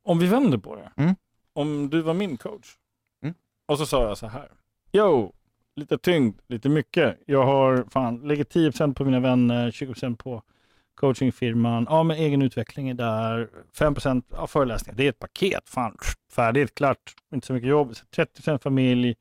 [0.03, 0.91] om vi vänder på det.
[0.97, 1.15] Mm.
[1.53, 2.77] Om du var min coach
[3.21, 3.35] Mm.
[3.65, 4.51] och så sa jag så här.
[4.91, 5.33] Jo,
[5.75, 7.19] lite tyngd, lite mycket.
[7.25, 10.43] Jag har fan, lägger 10% på mina vänner, 20% på
[10.99, 11.85] coachingfirman.
[11.89, 13.49] Ja, men egen utveckling är där.
[13.73, 14.97] 5% ja, föreläsningar.
[14.97, 15.69] Det är ett paket.
[15.69, 15.97] Fan,
[16.31, 17.15] färdigt, klart.
[17.33, 17.91] Inte så mycket jobb.
[18.15, 19.15] 30% familj.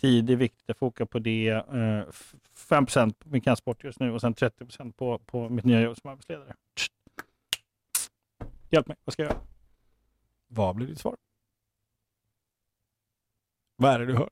[0.00, 0.62] Tid är viktigt.
[0.66, 1.48] Jag fokar på det.
[1.50, 2.34] Eh, f-
[2.68, 6.10] 5% på min kampsport just nu och sen 30% på, på mitt nya jobb som
[6.10, 6.54] arbetsledare.
[8.70, 9.40] Hjälp mig, vad ska jag göra?
[10.48, 11.16] Vad blir ditt svar?
[13.76, 14.30] Vad är det du hör?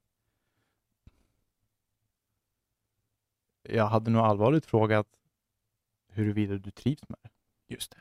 [3.63, 5.07] Jag hade nog allvarligt frågat
[6.13, 7.31] huruvida du trivs med det.
[7.75, 8.01] Just det.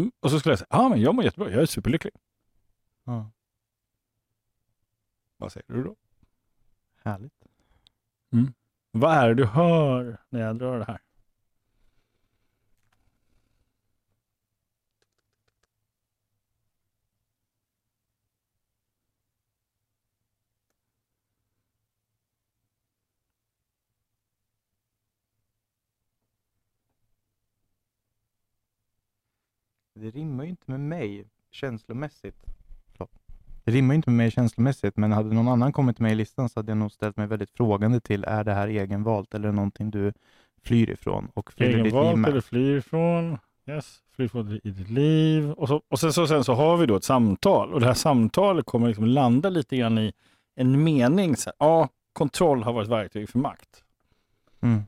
[0.00, 0.12] Mm.
[0.20, 2.14] Och så skulle jag säga, ja men jag mår jättebra, jag är superlycklig.
[3.04, 3.30] Ja,
[5.36, 5.96] Vad säger du då?
[7.02, 7.32] härligt.
[8.90, 11.00] Vad är det du hör när jag drar det här?
[29.98, 32.44] Det rimmar ju inte med mig känslomässigt.
[33.64, 36.48] Det rimmar ju inte med mig känslomässigt, men hade någon annan kommit med i listan
[36.48, 39.90] så hade jag nog ställt mig väldigt frågande till, är det här egenvalt eller någonting
[39.90, 40.12] du
[40.64, 42.30] flyr ifrån och fyller ditt liv Egenvalt med?
[42.30, 43.38] eller flyr ifrån.
[43.68, 45.50] Yes, flyr från i ditt liv.
[45.50, 47.94] Och, så, och sen, så, sen så har vi då ett samtal och det här
[47.94, 50.12] samtalet kommer liksom landa lite grann i
[50.56, 51.36] en mening.
[51.36, 53.84] Så här, ja, kontroll har varit verktyg för makt.
[54.60, 54.82] Mm.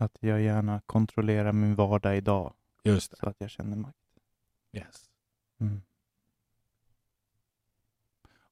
[0.00, 3.96] Att jag gärna kontrollerar min vardag idag Just så att jag känner makt.
[4.72, 5.10] Yes.
[5.58, 5.82] Mm.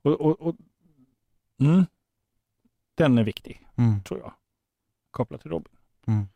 [0.03, 0.57] Och, och, och,
[1.61, 1.87] mm,
[2.95, 4.03] den är viktig, Mm.
[4.03, 4.33] tror jag.
[5.11, 5.73] Kopplat till Robin.
[6.07, 6.27] Mm.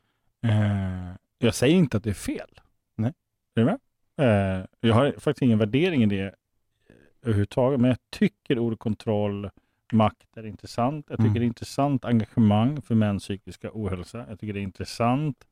[0.41, 2.61] Eh, jag säger inte att det är fel.
[2.95, 3.13] Nej.
[3.55, 3.81] Är du med?
[4.17, 6.33] Eh, jag har faktiskt ingen värdering i det eh,
[7.23, 9.51] överhuvudtaget, men jag tycker ordet kontroll,
[9.93, 11.07] makt är intressant.
[11.09, 11.35] Jag tycker Mm.
[11.41, 14.25] det är intressant engagemang för mäns psykiska ohälsa.
[14.29, 15.45] Jag tycker det är intressant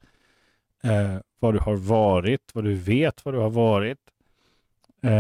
[0.83, 3.99] eh, vad du har varit, vad du vet vad du har varit.
[5.03, 5.11] Eh,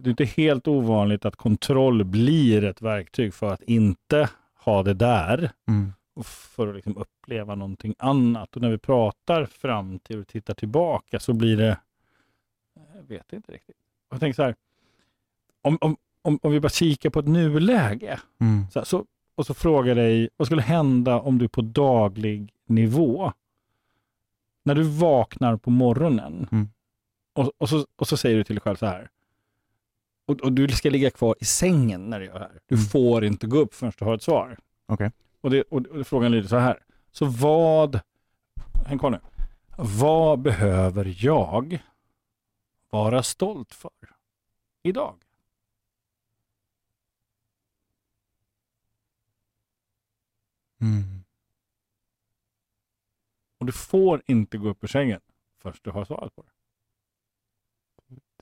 [0.00, 4.28] det är inte helt ovanligt att kontroll blir ett verktyg för att inte
[4.64, 5.92] ha det där Mm.
[6.14, 8.56] och för att liksom uppleva någonting annat.
[8.56, 11.78] Och när vi pratar framtid och tittar tillbaka så blir det,
[12.96, 13.76] jag vet inte riktigt.
[14.10, 14.54] Jag tänker så här,
[15.62, 18.64] om, om, om, om vi bara kikar på ett nuläge Mm.
[18.72, 19.04] så, här, så,
[19.34, 23.32] och så frågar dig, vad skulle hända om du på daglig nivå,
[24.62, 26.68] när du vaknar på morgonen Mm.
[27.32, 29.10] och, och, så, och så säger du till dig själv så här,
[30.26, 32.60] och, och du ska ligga kvar i sängen när du gör det här.
[32.66, 32.86] Du Mm.
[32.86, 34.58] får inte gå upp förrän du har ett svar.
[34.86, 35.12] Okej.
[35.40, 36.82] Och, det, och, och frågan lyder så här.
[37.12, 38.00] Så vad,
[38.86, 39.20] häng kvar nu.
[39.76, 41.78] Vad behöver jag
[42.90, 43.90] vara stolt för
[44.82, 45.14] idag?
[50.80, 51.24] Mm.
[53.57, 55.20] Och du får inte gå upp ur sängen
[55.58, 56.50] först du har svaret på det.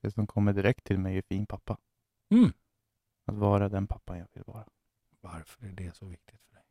[0.01, 1.79] Det som kommer direkt till mig är fin pappa.
[2.29, 2.53] Mm.
[3.25, 4.69] Att vara den pappan jag vill vara.
[5.21, 6.65] Varför är det så viktigt för dig?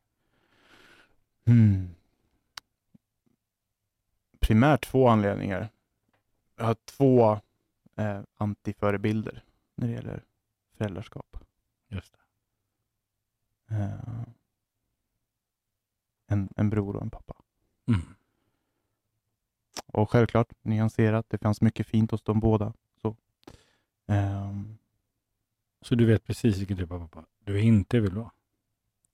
[1.45, 1.95] Mm.
[4.39, 5.69] Primärt två anledningar.
[6.55, 7.39] Jag har två
[7.95, 9.43] eh, antiförebilder
[9.75, 10.25] när det gäller
[10.73, 11.37] föräldraskap.
[11.87, 12.17] Just
[13.67, 13.75] det.
[13.75, 14.23] Eh,
[16.27, 17.35] en, en bror och en pappa.
[17.87, 18.14] Mm.
[19.95, 21.25] Och självklart nyanserat.
[21.29, 22.73] Det fanns mycket fint hos dem båda.
[23.01, 23.15] Så.
[24.07, 24.77] Ehm,
[25.81, 28.31] Så du vet precis vilken typ av pappa du inte vill vara?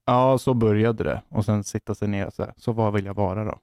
[0.06, 1.22] ja, så började det.
[1.30, 3.60] Och sen sitta sig ner och så här, så vad vill jag vara då?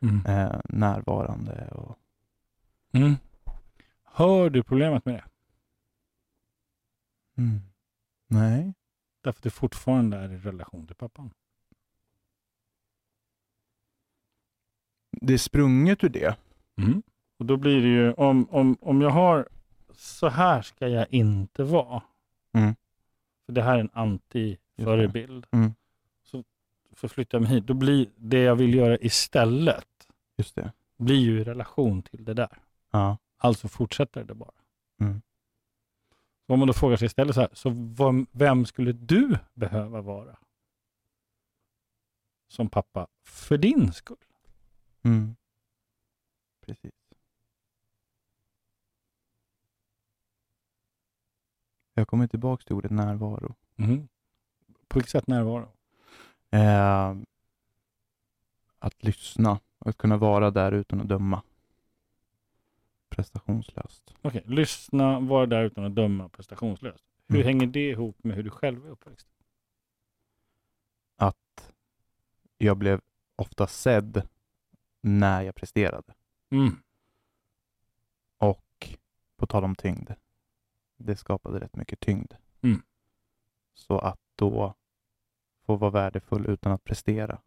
[0.00, 0.26] Mm.
[0.26, 1.98] Eh, närvarande och
[2.92, 3.14] Mm.
[4.04, 5.24] Hör du problemet med det?
[7.42, 7.60] mm.
[8.26, 8.74] Nej.
[9.20, 11.30] Därför att du fortfarande är i relation till pappan.
[15.20, 16.36] Det är sprunget ur det.
[16.78, 17.02] Mm.
[17.38, 19.48] Och då blir det ju, om, om, om jag har,
[19.92, 22.02] så här ska jag inte vara.
[22.52, 22.74] Mm.
[23.46, 25.46] För det här är en anti-förebild.
[25.50, 25.74] Mm.
[26.22, 26.44] Så
[26.92, 27.66] förflyttar jag mig hit.
[27.66, 30.72] Då blir det jag vill göra istället, Just det.
[30.96, 32.58] blir ju i relation till det där.
[32.90, 33.18] Ja.
[33.38, 34.54] Alltså fortsätter det bara.
[35.00, 35.22] Mm.
[36.46, 40.36] Så om man då frågar sig istället så här, så vem skulle du behöva vara
[42.48, 44.16] som pappa för din skull?
[45.08, 45.36] Mm.
[46.60, 46.92] Precis.
[51.94, 53.54] Jag kommer tillbaka till ordet närvaro.
[53.76, 54.08] Mm.
[54.88, 55.68] På vilket sätt närvaro?
[56.50, 57.16] Eh,
[58.78, 59.60] att lyssna.
[59.78, 61.42] Att kunna vara där utan att döma.
[63.08, 64.14] Prestationslöst.
[64.22, 67.04] Okej, lyssna, vara där utan att döma prestationslöst.
[67.26, 67.46] Hur Mm.
[67.46, 69.28] hänger det ihop med hur du själv är uppväxt?
[71.16, 71.72] Att
[72.58, 73.00] jag blev
[73.36, 74.28] ofta sedd
[75.00, 76.14] när jag presterade.
[76.50, 76.82] Mm.
[78.38, 78.96] Och
[79.36, 80.10] på tal om tyngd.
[80.96, 82.32] Det skapade rätt mycket tyngd.
[82.62, 82.82] Mm.
[83.74, 84.74] Så att då
[85.66, 87.40] få vara värdefull utan att prestera.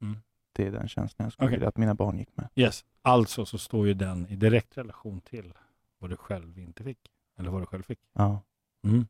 [0.00, 0.16] Mm.
[0.52, 1.56] Det är den känslan jag skulle Okej.
[1.56, 2.48] vilja att mina barn gick med.
[2.54, 5.54] Yes, alltså så står ju den i direkt relation till
[5.98, 7.12] vad du själv inte fick.
[7.36, 8.00] Eller vad du själv fick.
[8.12, 8.42] Ja.
[8.84, 9.06] Mm.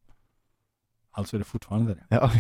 [1.10, 2.06] Alltså är det fortfarande det.
[2.08, 2.30] Ja.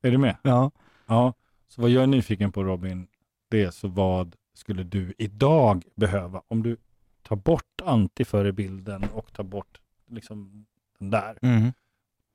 [0.00, 0.36] Är du med?
[0.42, 0.70] ja.
[1.06, 1.34] Ja.
[1.74, 3.08] Så vad jag är nyfiken på Robin,
[3.48, 6.76] det är så vad skulle du idag behöva om du
[7.22, 10.66] tar bort antiförebilden och tar bort liksom
[10.98, 11.38] den där.
[11.42, 11.72] Mm.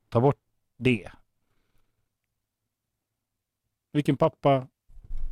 [0.08, 0.38] Ta bort
[0.76, 1.12] det.
[3.92, 4.68] Vilken pappa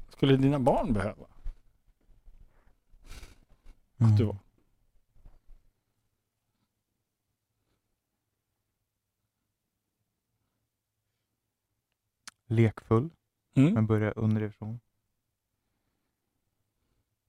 [0.09, 1.27] skulle dina barn behöva?
[3.99, 4.17] Mm.
[4.17, 4.39] du var?
[12.47, 13.11] Lekfull,
[13.59, 13.75] Mm.
[13.75, 14.81] Men börja underifrån.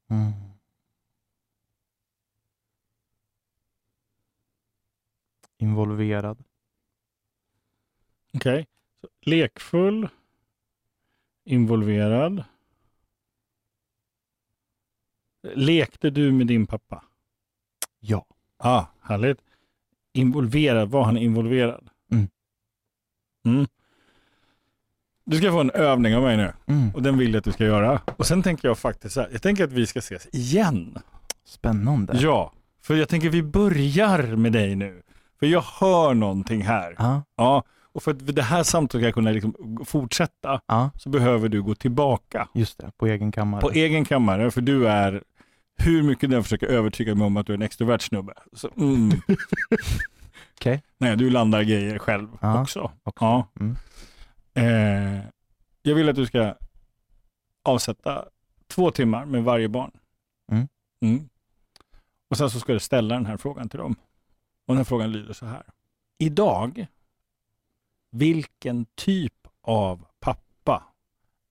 [0.08, 0.32] Mm.
[5.58, 6.44] Involverad.
[8.34, 8.52] Okej.
[8.54, 8.66] Okay.
[9.22, 10.10] Lekfull.
[11.44, 12.44] Involverad.
[15.42, 17.04] Lekte du med din pappa?
[18.00, 18.26] Ja.
[18.58, 19.42] Ah, härligt.
[20.14, 21.90] Involverad, var han involverad?
[22.12, 22.28] Mm.
[23.46, 23.68] mm.
[25.30, 26.92] Du ska få en övning av mig nu Mm.
[26.96, 28.02] och den vill jag att du ska göra.
[28.16, 30.98] Och sen tänker jag faktiskt så här, jag tänker att vi ska ses igen.
[31.46, 32.18] Spännande.
[32.18, 32.54] Ja,
[32.84, 35.02] för jag tänker vi börjar med dig nu.
[35.40, 36.96] För jag hör någonting här.
[36.98, 37.24] Ja.
[37.38, 37.64] Ja,
[37.94, 41.76] och för att det här samtalet ska kunna liksom fortsätta ja, så behöver du gå
[41.76, 42.92] tillbaka just det.
[42.98, 43.62] På egen kammare.
[43.62, 45.24] på egen kammare, för du är,
[45.78, 48.34] hur mycket den försöker övertyga mig om att du är en extrovert snubbe.
[48.54, 49.12] Så, mm.
[50.60, 50.84] Okej.
[50.98, 52.62] Nej, du landar grejer själv Ja.
[52.62, 52.92] också.
[53.04, 53.26] Också.
[53.26, 53.48] Ja.
[53.60, 53.76] Mm.
[54.54, 55.26] Eh,
[55.82, 56.56] jag vill att du ska
[57.64, 58.30] avsätta
[58.68, 59.92] två timmar med varje barn.
[60.52, 60.68] Mm.
[61.02, 61.30] Mm.
[62.30, 63.96] Och sen så ska du ställa den här frågan till dem.
[64.66, 65.64] Och den här frågan lyder så här.
[66.18, 66.88] Idag,
[68.12, 70.94] vilken typ av pappa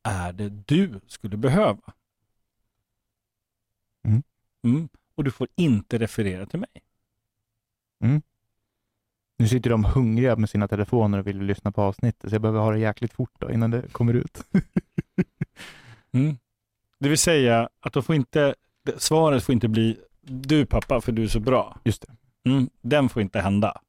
[0.03, 1.93] är det du skulle behöva?
[4.05, 4.23] Mm.
[4.65, 4.89] Mm.
[5.15, 6.83] Och du får inte referera till mig.
[9.39, 12.61] Nu sitter de hungriga med sina telefoner och vill lyssna på avsnittet, så jag behöver
[12.61, 14.45] ha det jäkligt fort då, innan det kommer ut.
[16.13, 16.37] Mm.
[17.01, 18.55] Det vill säga att de får inte,
[18.97, 21.77] svaret får inte bli du pappa för du är så bra.
[21.85, 22.17] Just det.
[22.51, 22.71] Mm.
[22.83, 23.81] Den får inte hända.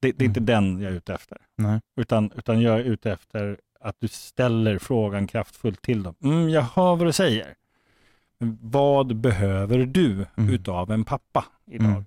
[0.00, 1.38] Det, det är inte den jag är ute efter.
[1.56, 1.80] Nej.
[1.96, 6.14] Utan, utan jag är ute efter att du ställer frågan kraftfullt till dem.
[6.22, 7.54] Mm, jag hör vad du säger.
[8.60, 10.54] Vad behöver du Mm.
[10.54, 11.86] utav en pappa idag?
[11.90, 12.04] Mm.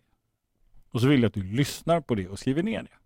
[0.91, 2.97] Och så vill jag att du lyssnar på det och skriver ner det.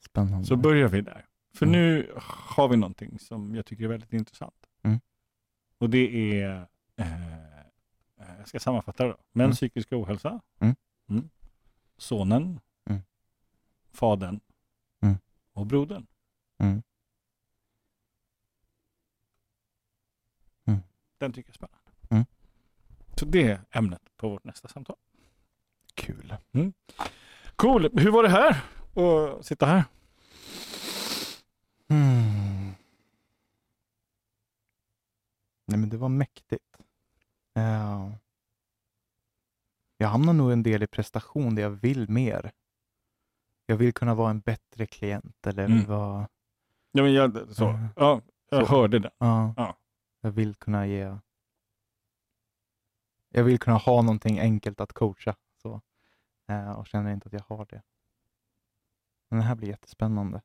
[0.00, 0.46] Spännande.
[0.46, 1.26] Så börjar vi där.
[1.54, 1.80] För Mm.
[1.80, 4.66] nu har vi någonting som jag tycker är väldigt intressant.
[4.82, 5.00] Mm.
[5.78, 7.36] Och det är, eh,
[8.16, 9.16] eh, jag ska sammanfatta det då.
[9.32, 9.52] Mäns Mm.
[9.56, 10.40] psykiska ohälsa.
[10.58, 10.76] Mm.
[11.08, 11.30] Mm.
[11.96, 12.60] Sonen.
[12.90, 13.02] Mm.
[13.90, 14.40] Fadern.
[15.00, 15.16] Mm.
[15.52, 16.06] Och brodern.
[16.58, 16.82] Mm.
[20.66, 20.80] Mm.
[21.18, 21.81] Den tycker jag är spännande.
[23.22, 23.32] Mm.
[23.32, 24.96] Så det är ämnet på vårt nästa samtal.
[25.94, 26.34] Kul.
[27.56, 27.90] Cool.
[27.98, 28.64] Hur var det här?
[29.38, 29.84] Att sitta här?
[31.88, 32.72] Mm.
[35.66, 36.76] Nej, men det var mäktigt.
[37.56, 38.10] Eh,
[39.98, 42.52] jag hamnar nog en del i prestation där jag vill mer.
[43.66, 45.84] Jag vill kunna vara en bättre klient eller Mm.
[45.84, 46.28] vara...
[46.92, 47.68] Ja, men jag, så.
[47.68, 47.86] Mm.
[47.96, 48.20] Ja,
[48.50, 48.74] jag Så.
[48.76, 49.10] hörde det.
[49.18, 49.76] Ja.
[50.20, 51.16] Jag vill kunna ge...
[53.34, 55.36] Jag vill kunna ha någonting enkelt att coacha.
[55.62, 55.80] Så.
[56.48, 57.82] Eh, och känner inte att jag har det.
[59.28, 60.42] Men det här blir jättespännande.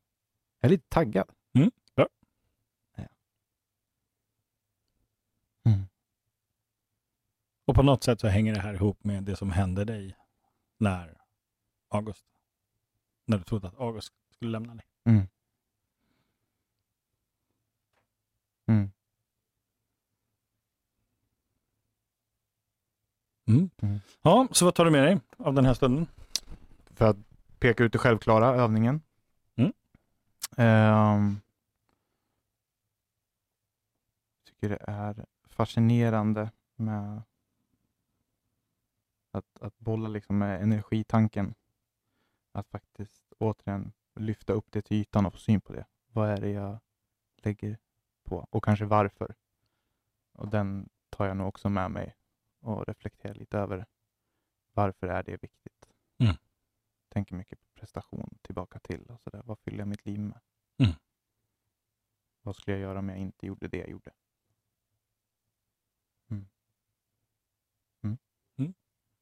[0.59, 1.31] Jag är lite taggad.
[1.53, 2.07] Mm, bra.
[2.95, 3.07] Ja.
[5.65, 5.88] Mm.
[7.65, 10.17] Och på något sätt så hänger det här ihop med det som hände dig
[10.77, 11.21] när
[11.89, 12.25] August,
[13.25, 14.85] när du trodde att August skulle lämna dig.
[15.05, 15.27] Mm.
[23.47, 23.69] Mm.
[23.81, 23.99] Mm.
[24.21, 26.07] Ja, så vad tar du med dig av den här stunden?
[26.85, 27.17] För att
[27.59, 29.01] peka ut det självklara, övningen.
[29.55, 29.73] Mm.
[30.57, 31.39] Ehm,
[34.45, 37.21] tycker det är fascinerande med
[39.31, 41.53] att, att bolla liksom med energitanken.
[42.51, 45.85] Att faktiskt återigen lyfta upp det till ytan och få syn på det.
[46.07, 46.79] Vad är det jag
[47.37, 47.77] lägger
[48.23, 48.47] på?
[48.49, 49.35] Och kanske varför?
[50.33, 52.16] Och den tar jag nog också med mig
[52.68, 53.86] och reflekterar lite över.
[54.74, 55.89] Varför är det viktigt?
[56.18, 56.36] Mm.
[57.09, 59.01] Tänker mycket på prestation tillbaka till.
[59.01, 59.41] Och så där.
[59.45, 60.39] Vad fyller jag mitt liv med?
[60.78, 60.93] Mm.
[62.41, 64.11] Vad skulle jag göra om jag inte gjorde det jag gjorde?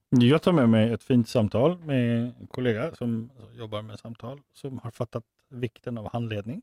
[0.09, 4.79] Jag tar med mig ett fint samtal med en kollega som jobbar med samtal som
[4.79, 6.61] har fattat vikten av handledning.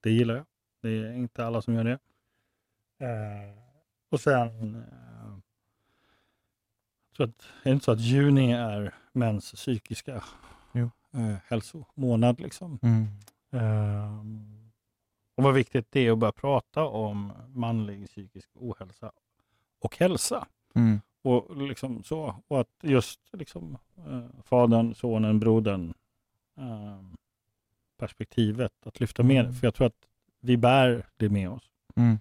[0.00, 0.46] Det gillar jag.
[0.82, 1.98] Det är inte alla som gör det.
[3.06, 3.58] Eh,
[4.08, 4.84] och sen,
[7.18, 10.22] tror att, är det inte så att juni är mäns psykiska
[10.72, 10.90] Jo.
[11.12, 12.40] eh, hälsomånad?
[12.40, 12.78] Liksom.
[12.82, 13.06] Mm.
[13.50, 14.20] Eh,
[15.34, 19.12] och vad viktigt det är att börja prata om manlig psykisk ohälsa
[19.80, 20.46] och hälsa.
[20.74, 21.00] Mm.
[21.22, 25.94] Och, liksom så, och att just liksom, eh, fadern, sonen, brodern
[26.56, 27.02] eh,
[27.98, 29.48] perspektivet, att lyfta med det.
[29.48, 29.54] Mm.
[29.54, 30.06] För jag tror att
[30.40, 31.70] vi bär det med oss.
[31.96, 32.18] Mm.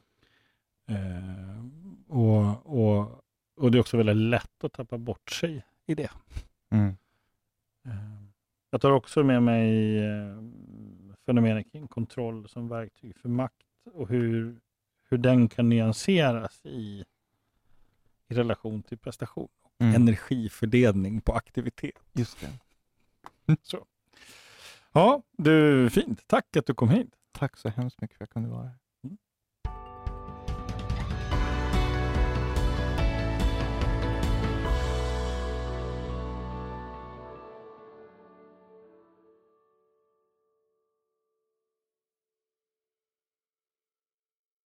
[0.88, 1.66] Eh,
[2.08, 3.22] och, och,
[3.58, 6.10] och det är också väldigt lätt att tappa bort sig i det.
[6.70, 6.97] Mm.
[7.86, 8.24] Eh,
[8.70, 10.38] jag tar också med mig eh,
[11.26, 14.60] fenomenet kring kontroll som verktyg för makt och hur,
[15.10, 17.05] hur den kan nyanseras i,
[18.28, 19.49] i relation till prestation
[19.80, 19.95] Mm.
[19.95, 22.01] energifördelning på aktivitet.
[22.14, 22.49] Just det.
[23.62, 23.86] Så.
[24.91, 26.28] Ja, du, fint.
[26.28, 27.10] Tack att du kom hit.
[27.32, 28.78] Tack så hemskt mycket för att jag kunde vara här.